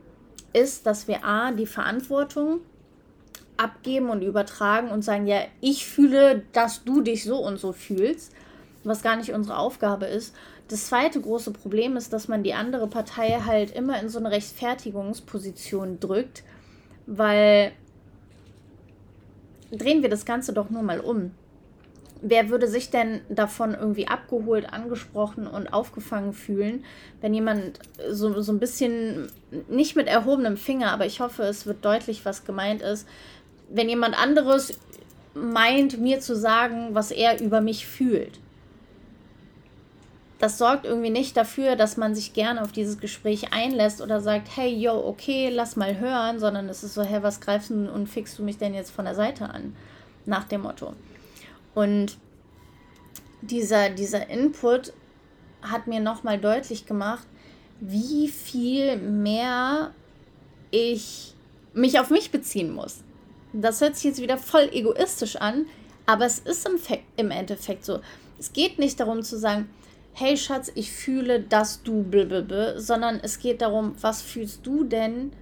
ist, 0.52 0.86
dass 0.86 1.08
wir 1.08 1.24
A, 1.24 1.50
die 1.50 1.66
Verantwortung 1.66 2.60
abgeben 3.56 4.10
und 4.10 4.22
übertragen 4.22 4.88
und 4.88 5.02
sagen, 5.02 5.26
ja, 5.26 5.40
ich 5.60 5.86
fühle, 5.86 6.42
dass 6.52 6.84
du 6.84 7.00
dich 7.00 7.24
so 7.24 7.38
und 7.38 7.58
so 7.58 7.72
fühlst, 7.72 8.32
was 8.84 9.02
gar 9.02 9.16
nicht 9.16 9.32
unsere 9.32 9.58
Aufgabe 9.58 10.06
ist. 10.06 10.34
Das 10.68 10.86
zweite 10.86 11.20
große 11.20 11.52
Problem 11.52 11.96
ist, 11.96 12.12
dass 12.12 12.28
man 12.28 12.42
die 12.42 12.54
andere 12.54 12.88
Partei 12.88 13.40
halt 13.44 13.70
immer 13.70 14.00
in 14.00 14.08
so 14.08 14.18
eine 14.18 14.30
Rechtfertigungsposition 14.30 16.00
drückt, 16.00 16.42
weil 17.06 17.72
drehen 19.70 20.02
wir 20.02 20.08
das 20.08 20.24
Ganze 20.24 20.52
doch 20.52 20.70
nur 20.70 20.82
mal 20.82 21.00
um. 21.00 21.32
Wer 22.22 22.48
würde 22.48 22.66
sich 22.66 22.90
denn 22.90 23.20
davon 23.28 23.74
irgendwie 23.74 24.08
abgeholt, 24.08 24.72
angesprochen 24.72 25.46
und 25.46 25.68
aufgefangen 25.68 26.32
fühlen, 26.32 26.84
wenn 27.20 27.34
jemand 27.34 27.78
so, 28.10 28.40
so 28.40 28.52
ein 28.52 28.58
bisschen, 28.58 29.30
nicht 29.68 29.96
mit 29.96 30.08
erhobenem 30.08 30.56
Finger, 30.56 30.92
aber 30.92 31.04
ich 31.04 31.20
hoffe, 31.20 31.42
es 31.42 31.66
wird 31.66 31.84
deutlich, 31.84 32.24
was 32.24 32.44
gemeint 32.44 32.80
ist, 32.80 33.06
wenn 33.68 33.88
jemand 33.88 34.18
anderes 34.18 34.78
meint, 35.34 35.98
mir 35.98 36.20
zu 36.20 36.34
sagen, 36.36 36.94
was 36.94 37.10
er 37.10 37.40
über 37.40 37.60
mich 37.60 37.86
fühlt. 37.86 38.40
Das 40.38 40.58
sorgt 40.58 40.84
irgendwie 40.84 41.10
nicht 41.10 41.36
dafür, 41.36 41.76
dass 41.76 41.96
man 41.96 42.14
sich 42.14 42.34
gerne 42.34 42.62
auf 42.62 42.72
dieses 42.72 42.98
Gespräch 42.98 43.52
einlässt 43.52 44.02
oder 44.02 44.20
sagt, 44.20 44.48
hey, 44.54 44.74
yo, 44.74 44.92
okay, 44.92 45.50
lass 45.50 45.76
mal 45.76 45.98
hören, 45.98 46.38
sondern 46.38 46.68
es 46.68 46.82
ist 46.84 46.94
so, 46.94 47.02
hey, 47.02 47.22
was 47.22 47.40
greifst 47.40 47.70
du 47.70 47.90
und 47.90 48.06
fixst 48.06 48.38
du 48.38 48.42
mich 48.42 48.58
denn 48.58 48.74
jetzt 48.74 48.90
von 48.90 49.06
der 49.06 49.14
Seite 49.14 49.48
an? 49.48 49.74
Nach 50.26 50.44
dem 50.44 50.62
Motto. 50.62 50.92
Und 51.74 52.18
dieser, 53.40 53.90
dieser 53.90 54.28
Input 54.28 54.92
hat 55.62 55.86
mir 55.86 56.00
nochmal 56.00 56.38
deutlich 56.38 56.84
gemacht, 56.84 57.26
wie 57.80 58.28
viel 58.28 58.96
mehr 58.96 59.92
ich 60.70 61.34
mich 61.72 61.98
auf 62.00 62.10
mich 62.10 62.30
beziehen 62.30 62.74
muss 62.74 63.02
das 63.62 63.80
hört 63.80 63.96
sich 63.96 64.04
jetzt 64.04 64.22
wieder 64.22 64.38
voll 64.38 64.68
egoistisch 64.72 65.36
an, 65.36 65.66
aber 66.06 66.26
es 66.26 66.38
ist 66.38 66.68
im, 66.68 66.78
im 67.16 67.30
Endeffekt 67.30 67.84
so. 67.84 68.00
Es 68.38 68.52
geht 68.52 68.78
nicht 68.78 69.00
darum 69.00 69.22
zu 69.22 69.38
sagen, 69.38 69.68
hey 70.12 70.36
Schatz, 70.36 70.70
ich 70.74 70.92
fühle, 70.92 71.40
dass 71.40 71.82
du 71.82 72.02
blablabla, 72.02 72.80
sondern 72.80 73.20
es 73.22 73.38
geht 73.38 73.60
darum, 73.60 73.94
was 74.00 74.22
fühlst 74.22 74.66
du 74.66 74.84
denn 74.84 75.32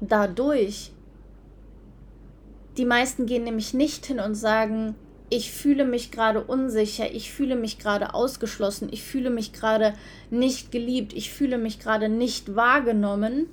dadurch? 0.00 0.92
Die 2.76 2.84
meisten 2.84 3.26
gehen 3.26 3.44
nämlich 3.44 3.74
nicht 3.74 4.06
hin 4.06 4.20
und 4.20 4.34
sagen, 4.34 4.94
ich 5.28 5.52
fühle 5.52 5.84
mich 5.84 6.10
gerade 6.10 6.42
unsicher, 6.42 7.12
ich 7.12 7.30
fühle 7.30 7.54
mich 7.54 7.78
gerade 7.78 8.14
ausgeschlossen, 8.14 8.88
ich 8.90 9.04
fühle 9.04 9.30
mich 9.30 9.52
gerade 9.52 9.94
nicht 10.30 10.72
geliebt, 10.72 11.12
ich 11.12 11.30
fühle 11.30 11.56
mich 11.56 11.78
gerade 11.78 12.08
nicht 12.08 12.56
wahrgenommen, 12.56 13.46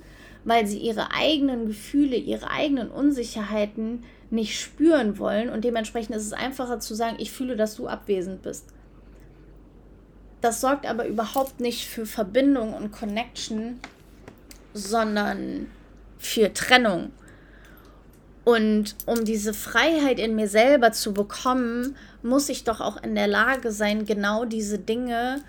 weil 0.44 0.66
sie 0.66 0.78
ihre 0.78 1.12
eigenen 1.12 1.66
Gefühle, 1.66 2.16
ihre 2.16 2.50
eigenen 2.50 2.90
Unsicherheiten 2.90 4.04
nicht 4.30 4.60
spüren 4.60 5.18
wollen 5.18 5.48
und 5.48 5.64
dementsprechend 5.64 6.14
ist 6.16 6.26
es 6.26 6.32
einfacher 6.32 6.80
zu 6.80 6.94
sagen, 6.94 7.16
ich 7.18 7.32
fühle, 7.32 7.56
dass 7.56 7.76
du 7.76 7.88
abwesend 7.88 8.42
bist. 8.42 8.66
Das 10.40 10.60
sorgt 10.60 10.86
aber 10.86 11.06
überhaupt 11.06 11.60
nicht 11.60 11.86
für 11.86 12.06
Verbindung 12.06 12.74
und 12.74 12.92
Connection, 12.92 13.80
sondern 14.72 15.66
für 16.18 16.52
Trennung. 16.52 17.10
Und 18.44 18.96
um 19.04 19.24
diese 19.24 19.52
Freiheit 19.52 20.18
in 20.18 20.34
mir 20.34 20.48
selber 20.48 20.92
zu 20.92 21.12
bekommen, 21.12 21.96
muss 22.22 22.48
ich 22.48 22.64
doch 22.64 22.80
auch 22.80 23.02
in 23.02 23.14
der 23.14 23.26
Lage 23.26 23.72
sein, 23.72 24.06
genau 24.06 24.44
diese 24.44 24.78
Dinge 24.78 25.42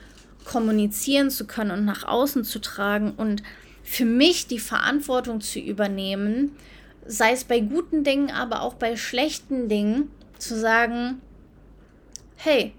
kommunizieren 0.44 1.30
zu 1.30 1.46
können 1.46 1.72
und 1.72 1.86
nach 1.86 2.04
außen 2.06 2.44
zu 2.44 2.60
tragen 2.60 3.14
und 3.16 3.44
für 3.90 4.06
mich 4.06 4.46
die 4.46 4.60
Verantwortung 4.60 5.42
zu 5.42 5.60
übernehmen, 5.60 6.56
sei 7.08 7.32
es 7.32 7.44
bei 7.44 7.60
guten 7.60 8.04
Dingen, 8.04 8.30
aber 8.30 8.62
auch 8.62 8.76
bei 8.76 8.96
schlechten 8.96 9.68
Dingen, 9.68 10.12
zu 10.38 10.58
sagen, 10.58 11.20
hey, 12.36 12.76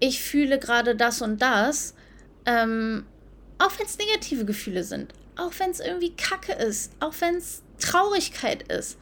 ich 0.00 0.20
fühle 0.20 0.58
gerade 0.58 0.94
das 0.94 1.22
und 1.22 1.40
das, 1.40 1.94
ähm, 2.44 3.06
auch 3.56 3.72
wenn 3.78 3.86
es 3.86 3.96
negative 3.96 4.44
Gefühle 4.44 4.84
sind, 4.84 5.14
auch 5.36 5.52
wenn 5.58 5.70
es 5.70 5.80
irgendwie 5.80 6.14
Kacke 6.14 6.52
ist, 6.52 6.92
auch 7.00 7.14
wenn 7.20 7.36
es 7.36 7.62
Traurigkeit 7.80 8.70
ist. 8.70 8.98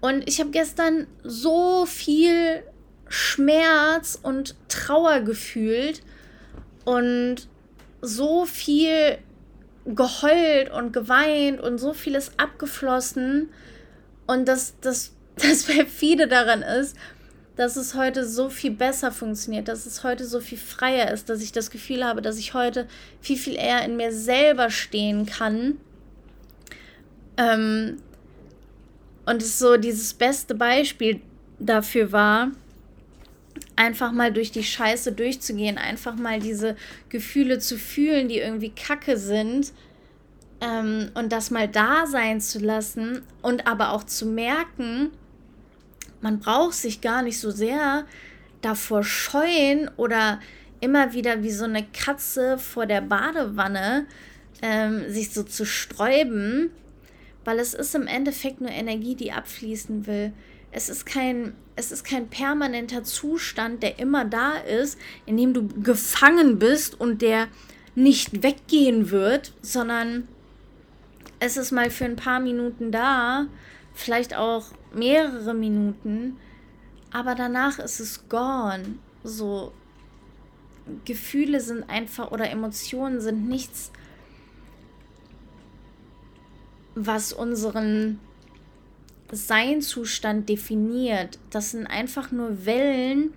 Und 0.00 0.28
ich 0.28 0.40
habe 0.40 0.50
gestern 0.50 1.06
so 1.22 1.86
viel 1.86 2.64
Schmerz 3.08 4.18
und 4.20 4.56
Trauer 4.68 5.20
gefühlt 5.20 6.02
und 6.84 7.46
so 8.02 8.44
viel 8.44 9.18
geheult 9.86 10.70
und 10.70 10.92
geweint 10.92 11.60
und 11.60 11.78
so 11.78 11.92
vieles 11.92 12.32
abgeflossen. 12.38 13.50
Und 14.26 14.48
das, 14.48 14.74
das, 14.80 15.12
das 15.36 15.64
perfide 15.64 16.28
daran 16.28 16.62
ist, 16.62 16.96
dass 17.56 17.76
es 17.76 17.94
heute 17.94 18.26
so 18.26 18.50
viel 18.50 18.72
besser 18.72 19.12
funktioniert, 19.12 19.68
dass 19.68 19.86
es 19.86 20.02
heute 20.02 20.24
so 20.24 20.40
viel 20.40 20.58
freier 20.58 21.12
ist, 21.12 21.28
dass 21.28 21.40
ich 21.40 21.52
das 21.52 21.70
Gefühl 21.70 22.04
habe, 22.04 22.20
dass 22.20 22.38
ich 22.38 22.52
heute 22.54 22.88
viel, 23.20 23.36
viel 23.36 23.54
eher 23.54 23.84
in 23.84 23.96
mir 23.96 24.12
selber 24.12 24.70
stehen 24.70 25.26
kann. 25.26 25.78
Ähm, 27.36 27.98
und 29.26 29.40
es 29.40 29.58
so 29.58 29.76
dieses 29.76 30.14
beste 30.14 30.54
Beispiel 30.54 31.20
dafür 31.58 32.10
war, 32.10 32.50
einfach 33.76 34.12
mal 34.12 34.32
durch 34.32 34.52
die 34.52 34.64
Scheiße 34.64 35.12
durchzugehen, 35.12 35.78
einfach 35.78 36.16
mal 36.16 36.40
diese 36.40 36.76
Gefühle 37.08 37.58
zu 37.58 37.76
fühlen, 37.76 38.28
die 38.28 38.38
irgendwie 38.38 38.70
kacke 38.70 39.16
sind 39.16 39.72
ähm, 40.60 41.10
und 41.14 41.32
das 41.32 41.50
mal 41.50 41.68
da 41.68 42.06
sein 42.06 42.40
zu 42.40 42.58
lassen 42.58 43.22
und 43.42 43.66
aber 43.66 43.92
auch 43.92 44.04
zu 44.04 44.26
merken, 44.26 45.10
man 46.20 46.38
braucht 46.38 46.74
sich 46.74 47.00
gar 47.00 47.22
nicht 47.22 47.38
so 47.38 47.50
sehr 47.50 48.06
davor 48.62 49.04
scheuen 49.04 49.90
oder 49.96 50.40
immer 50.80 51.12
wieder 51.12 51.42
wie 51.42 51.50
so 51.50 51.64
eine 51.64 51.84
Katze 51.84 52.58
vor 52.58 52.86
der 52.86 53.00
Badewanne 53.00 54.06
ähm, 54.62 55.10
sich 55.10 55.32
so 55.32 55.42
zu 55.42 55.66
sträuben, 55.66 56.70
weil 57.44 57.58
es 57.58 57.74
ist 57.74 57.94
im 57.94 58.06
Endeffekt 58.06 58.60
nur 58.60 58.70
Energie, 58.70 59.14
die 59.14 59.32
abfließen 59.32 60.06
will. 60.06 60.32
Es 60.76 60.88
ist 60.88 61.06
kein, 61.06 61.54
es 61.76 61.92
ist 61.92 62.02
kein 62.02 62.28
permanenter 62.28 63.04
Zustand, 63.04 63.84
der 63.84 64.00
immer 64.00 64.24
da 64.24 64.54
ist, 64.54 64.98
in 65.24 65.36
dem 65.36 65.54
du 65.54 65.68
gefangen 65.68 66.58
bist 66.58 67.00
und 67.00 67.22
der 67.22 67.46
nicht 67.94 68.42
weggehen 68.42 69.12
wird, 69.12 69.52
sondern 69.62 70.26
es 71.38 71.56
ist 71.56 71.70
mal 71.70 71.90
für 71.90 72.06
ein 72.06 72.16
paar 72.16 72.40
Minuten 72.40 72.90
da, 72.90 73.46
vielleicht 73.92 74.34
auch 74.34 74.66
mehrere 74.92 75.54
Minuten, 75.54 76.38
aber 77.12 77.36
danach 77.36 77.78
ist 77.78 78.00
es 78.00 78.28
gone. 78.28 78.98
So, 79.22 79.72
Gefühle 81.04 81.60
sind 81.60 81.88
einfach 81.88 82.32
oder 82.32 82.50
Emotionen 82.50 83.20
sind 83.20 83.48
nichts, 83.48 83.92
was 86.96 87.32
unseren 87.32 88.18
Seinzustand 89.32 90.48
definiert. 90.48 91.38
Das 91.50 91.70
sind 91.70 91.86
einfach 91.86 92.30
nur 92.30 92.66
Wellen, 92.66 93.32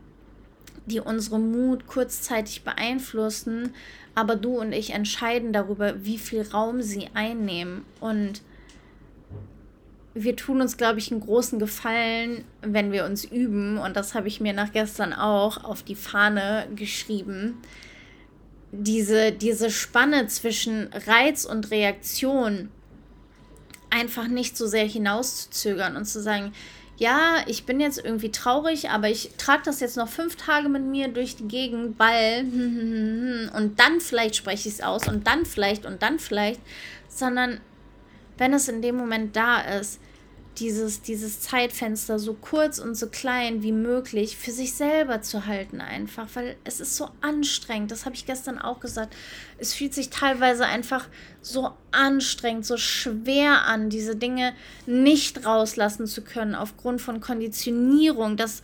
die 0.86 1.00
unsere 1.00 1.39
Mut 1.39 1.88
kurzzeitig 1.88 2.63
beeinflussen, 2.63 3.73
aber 4.15 4.36
du 4.36 4.60
und 4.60 4.71
ich 4.71 4.91
entscheiden 4.91 5.54
darüber, 5.54 6.04
wie 6.04 6.17
viel 6.17 6.41
Raum 6.41 6.82
sie 6.82 7.10
einnehmen. 7.13 7.86
Und 8.00 8.41
wir 10.13 10.36
tun 10.36 10.62
uns, 10.62 10.78
glaube 10.78 11.00
ich, 11.00 11.12
einen 11.12 11.21
großen 11.21 11.60
Gefallen, 11.60 12.43
wenn 12.62 12.91
wir 12.91 13.06
uns 13.06 13.26
üben. 13.26 13.78
Und 13.78 13.95
das 13.95 14.15
habe 14.15 14.28
ich 14.28 14.39
mir 14.39 14.54
nach 14.54 14.71
gestern 14.71 15.13
auch 15.13 15.63
auf 15.63 15.84
die 15.84 15.95
Fahne 15.95 16.67
geschrieben. 16.76 17.58
Diese, 18.71 19.32
diese 19.32 19.69
Spanne 19.69 20.28
zwischen 20.28 20.89
Reiz 21.06 21.45
und 21.45 21.69
Reaktion 21.71 22.69
einfach 23.89 24.28
nicht 24.28 24.58
so 24.58 24.67
sehr 24.67 24.86
hinauszuzögern 24.86 25.95
und 25.95 26.06
zu 26.06 26.21
sagen, 26.21 26.54
ja, 26.97 27.43
ich 27.45 27.65
bin 27.65 27.80
jetzt 27.80 28.04
irgendwie 28.04 28.32
traurig, 28.32 28.89
aber 28.89 29.10
ich 29.10 29.32
trage 29.38 29.62
das 29.65 29.80
jetzt 29.80 29.97
noch 29.97 30.08
fünf 30.08 30.36
Tage 30.36 30.67
mit 30.67 30.84
mir 30.84 31.08
durch 31.10 31.36
die 31.36 31.47
Gegend, 31.47 32.00
weil 32.00 32.41
und 33.56 33.73
dann 33.78 34.00
vielleicht 34.00 34.36
spreche 34.36 34.67
ich 34.67 34.76
es 34.76 34.82
aus 34.82 35.08
und 35.08 35.28
dann 35.28 35.45
vielleicht 35.45 35.86
und 35.86 36.02
dann 36.02 36.17
vielleicht, 36.17 36.60
sondern 37.08 37.62
wenn 38.38 38.54
es 38.54 38.67
in 38.67 38.82
dem 38.82 38.97
Moment 38.97 39.36
da 39.36 39.62
ist, 39.62 40.00
dieses, 40.60 41.02
dieses 41.02 41.41
Zeitfenster 41.41 42.20
so 42.20 42.34
kurz 42.34 42.80
und 42.80 42.96
so 42.96 43.08
klein 43.08 43.63
wie 43.63 43.72
möglich 43.72 44.38
für 44.38 44.52
sich 44.52 44.74
selber 44.74 45.22
zu 45.22 45.46
halten, 45.46 45.82
einfach, 45.82 46.28
weil 46.34 46.56
es 46.63 46.80
ist 46.80 46.96
so 46.96 47.10
anstrengend. 47.22 47.91
Das 47.91 48.06
habe 48.06 48.15
ich 48.15 48.26
gestern 48.26 48.60
auch 48.60 48.80
gesagt. 48.80 49.15
Es 49.58 49.74
fühlt 49.74 49.93
sich 49.93 50.10
teilweise 50.10 50.65
einfach 50.65 51.08
so 51.41 51.72
anstrengend, 51.91 52.65
so 52.65 52.78
schwer 52.78 53.65
an, 53.65 53.89
diese 53.89 54.15
Dinge 54.15 54.54
nicht 54.86 55.46
rauslassen 55.46 56.08
zu 56.08 56.22
können 56.22 56.56
aufgrund 56.56 57.02
von 57.02 57.22
Konditionierung. 57.22 58.38
Das 58.38 58.62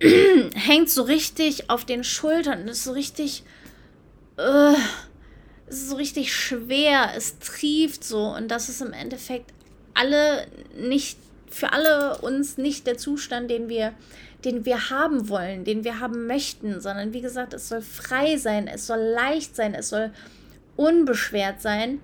hängt 0.00 0.90
so 0.90 1.02
richtig 1.02 1.70
auf 1.70 1.84
den 1.84 2.04
Schultern. 2.04 2.66
Das 2.66 2.78
ist 2.78 2.84
so 2.84 2.92
richtig. 2.92 3.44
Uh, 4.36 4.74
es 5.66 5.78
ist 5.78 5.90
so 5.90 5.96
richtig 5.96 6.34
schwer, 6.34 7.12
es 7.16 7.38
trieft 7.38 8.04
so 8.04 8.26
und 8.26 8.48
das 8.48 8.68
ist 8.68 8.82
im 8.82 8.92
Endeffekt 8.92 9.53
alle 9.94 10.46
nicht, 10.76 11.18
für 11.50 11.72
alle 11.72 12.18
uns 12.18 12.58
nicht 12.58 12.86
der 12.86 12.98
Zustand, 12.98 13.50
den 13.50 13.68
wir, 13.68 13.94
den 14.44 14.64
wir 14.64 14.90
haben 14.90 15.28
wollen, 15.28 15.64
den 15.64 15.84
wir 15.84 16.00
haben 16.00 16.26
möchten, 16.26 16.80
sondern 16.80 17.12
wie 17.12 17.20
gesagt, 17.20 17.54
es 17.54 17.68
soll 17.68 17.80
frei 17.80 18.36
sein, 18.36 18.68
es 18.68 18.86
soll 18.86 18.98
leicht 18.98 19.56
sein, 19.56 19.74
es 19.74 19.88
soll 19.88 20.10
unbeschwert 20.76 21.60
sein, 21.60 22.00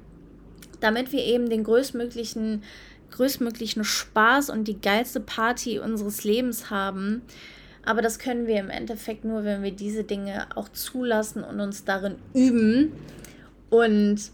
damit 0.81 1.12
wir 1.12 1.24
eben 1.24 1.50
den 1.50 1.64
größtmöglichen, 1.64 2.62
größtmöglichen 3.11 3.85
Spaß 3.85 4.50
und 4.50 4.68
die 4.68 4.81
geilste 4.81 5.20
Party 5.20 5.79
unseres 5.79 6.24
Lebens 6.24 6.70
haben. 6.70 7.22
Aber 7.85 8.03
das 8.03 8.18
können 8.18 8.46
wir 8.46 8.61
im 8.61 8.70
Endeffekt 8.70 9.24
nur, 9.24 9.44
wenn 9.44 9.62
wir 9.62 9.72
diese 9.72 10.05
Dinge 10.05 10.46
auch 10.55 10.68
zulassen 10.68 11.42
und 11.42 11.61
uns 11.61 11.85
darin 11.85 12.16
üben. 12.35 12.92
Und 13.70 14.31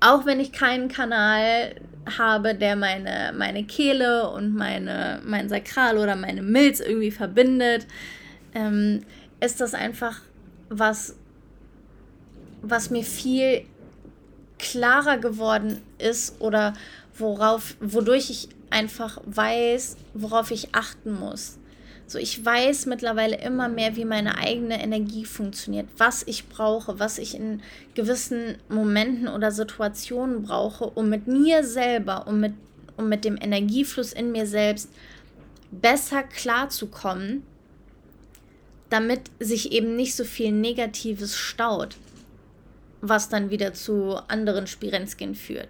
auch 0.00 0.26
wenn 0.26 0.40
ich 0.40 0.52
keinen 0.52 0.88
Kanal 0.88 1.74
habe, 2.18 2.54
der 2.54 2.76
meine, 2.76 3.32
meine 3.36 3.64
Kehle 3.64 4.28
und 4.30 4.54
meine, 4.54 5.20
mein 5.24 5.48
Sakral 5.48 5.98
oder 5.98 6.16
meine 6.16 6.42
Milz 6.42 6.80
irgendwie 6.80 7.10
verbindet, 7.10 7.86
ähm, 8.54 9.02
ist 9.40 9.60
das 9.60 9.74
einfach 9.74 10.20
was, 10.68 11.16
was 12.62 12.90
mir 12.90 13.04
viel 13.04 13.64
klarer 14.58 15.18
geworden 15.18 15.80
ist 15.98 16.40
oder 16.40 16.74
worauf, 17.16 17.76
wodurch 17.80 18.30
ich 18.30 18.48
einfach 18.70 19.18
weiß, 19.24 19.96
worauf 20.14 20.50
ich 20.50 20.74
achten 20.74 21.12
muss. 21.18 21.58
So, 22.10 22.18
ich 22.18 22.44
weiß 22.44 22.86
mittlerweile 22.86 23.36
immer 23.36 23.68
mehr, 23.68 23.94
wie 23.94 24.04
meine 24.04 24.36
eigene 24.36 24.82
Energie 24.82 25.24
funktioniert, 25.24 25.86
was 25.96 26.24
ich 26.26 26.48
brauche, 26.48 26.98
was 26.98 27.18
ich 27.18 27.36
in 27.36 27.62
gewissen 27.94 28.56
Momenten 28.68 29.28
oder 29.28 29.52
Situationen 29.52 30.42
brauche, 30.42 30.86
um 30.86 31.08
mit 31.08 31.28
mir 31.28 31.62
selber, 31.62 32.26
um 32.26 32.40
mit, 32.40 32.54
um 32.96 33.08
mit 33.08 33.24
dem 33.24 33.38
Energiefluss 33.40 34.12
in 34.12 34.32
mir 34.32 34.48
selbst 34.48 34.88
besser 35.70 36.24
klarzukommen, 36.24 37.44
damit 38.88 39.30
sich 39.38 39.70
eben 39.70 39.94
nicht 39.94 40.16
so 40.16 40.24
viel 40.24 40.50
Negatives 40.50 41.36
staut, 41.36 41.96
was 43.02 43.28
dann 43.28 43.50
wieder 43.50 43.72
zu 43.72 44.16
anderen 44.26 44.66
Spirenzchen 44.66 45.36
führt. 45.36 45.68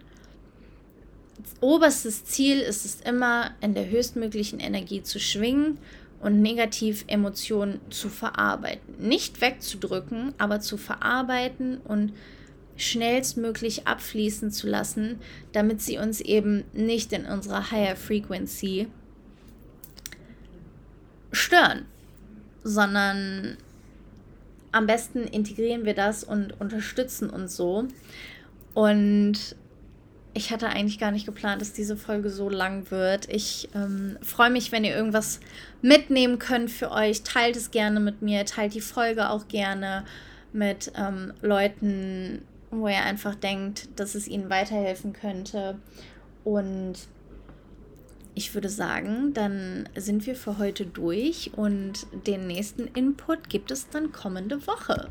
Oberstes 1.60 2.24
Ziel 2.24 2.60
ist 2.60 2.86
es 2.86 3.02
immer, 3.02 3.50
in 3.60 3.74
der 3.74 3.90
höchstmöglichen 3.90 4.58
Energie 4.58 5.02
zu 5.02 5.20
schwingen 5.20 5.76
und 6.20 6.42
Negativemotionen 6.42 7.80
zu 7.90 8.08
verarbeiten. 8.08 8.94
Nicht 8.98 9.40
wegzudrücken, 9.40 10.34
aber 10.38 10.60
zu 10.60 10.76
verarbeiten 10.76 11.78
und 11.78 12.12
schnellstmöglich 12.76 13.86
abfließen 13.86 14.50
zu 14.50 14.66
lassen, 14.66 15.18
damit 15.52 15.82
sie 15.82 15.98
uns 15.98 16.20
eben 16.20 16.64
nicht 16.72 17.12
in 17.12 17.26
unserer 17.26 17.70
Higher 17.70 17.96
Frequency 17.96 18.88
stören, 21.32 21.84
sondern 22.64 23.56
am 24.72 24.86
besten 24.86 25.24
integrieren 25.24 25.84
wir 25.84 25.94
das 25.94 26.24
und 26.24 26.58
unterstützen 26.60 27.28
uns 27.30 27.56
so. 27.56 27.86
Und 28.74 29.56
ich 30.32 30.52
hatte 30.52 30.68
eigentlich 30.68 30.98
gar 30.98 31.10
nicht 31.10 31.26
geplant, 31.26 31.60
dass 31.60 31.72
diese 31.72 31.96
Folge 31.96 32.30
so 32.30 32.48
lang 32.48 32.90
wird. 32.90 33.28
Ich 33.28 33.68
ähm, 33.74 34.16
freue 34.22 34.50
mich, 34.50 34.70
wenn 34.70 34.84
ihr 34.84 34.94
irgendwas 34.94 35.40
mitnehmen 35.82 36.38
könnt 36.38 36.70
für 36.70 36.90
euch. 36.90 37.22
Teilt 37.22 37.56
es 37.56 37.70
gerne 37.70 38.00
mit 38.00 38.22
mir, 38.22 38.44
teilt 38.46 38.74
die 38.74 38.80
Folge 38.80 39.30
auch 39.30 39.48
gerne 39.48 40.04
mit 40.52 40.92
ähm, 40.96 41.32
Leuten, 41.42 42.42
wo 42.70 42.86
ihr 42.88 43.02
einfach 43.02 43.34
denkt, 43.34 43.88
dass 43.96 44.14
es 44.14 44.28
ihnen 44.28 44.50
weiterhelfen 44.50 45.12
könnte. 45.12 45.78
Und 46.44 46.94
ich 48.34 48.54
würde 48.54 48.68
sagen, 48.68 49.34
dann 49.34 49.88
sind 49.96 50.26
wir 50.26 50.36
für 50.36 50.58
heute 50.58 50.86
durch 50.86 51.50
und 51.56 52.06
den 52.26 52.46
nächsten 52.46 52.86
Input 52.86 53.48
gibt 53.48 53.70
es 53.70 53.88
dann 53.88 54.12
kommende 54.12 54.66
Woche. 54.66 55.08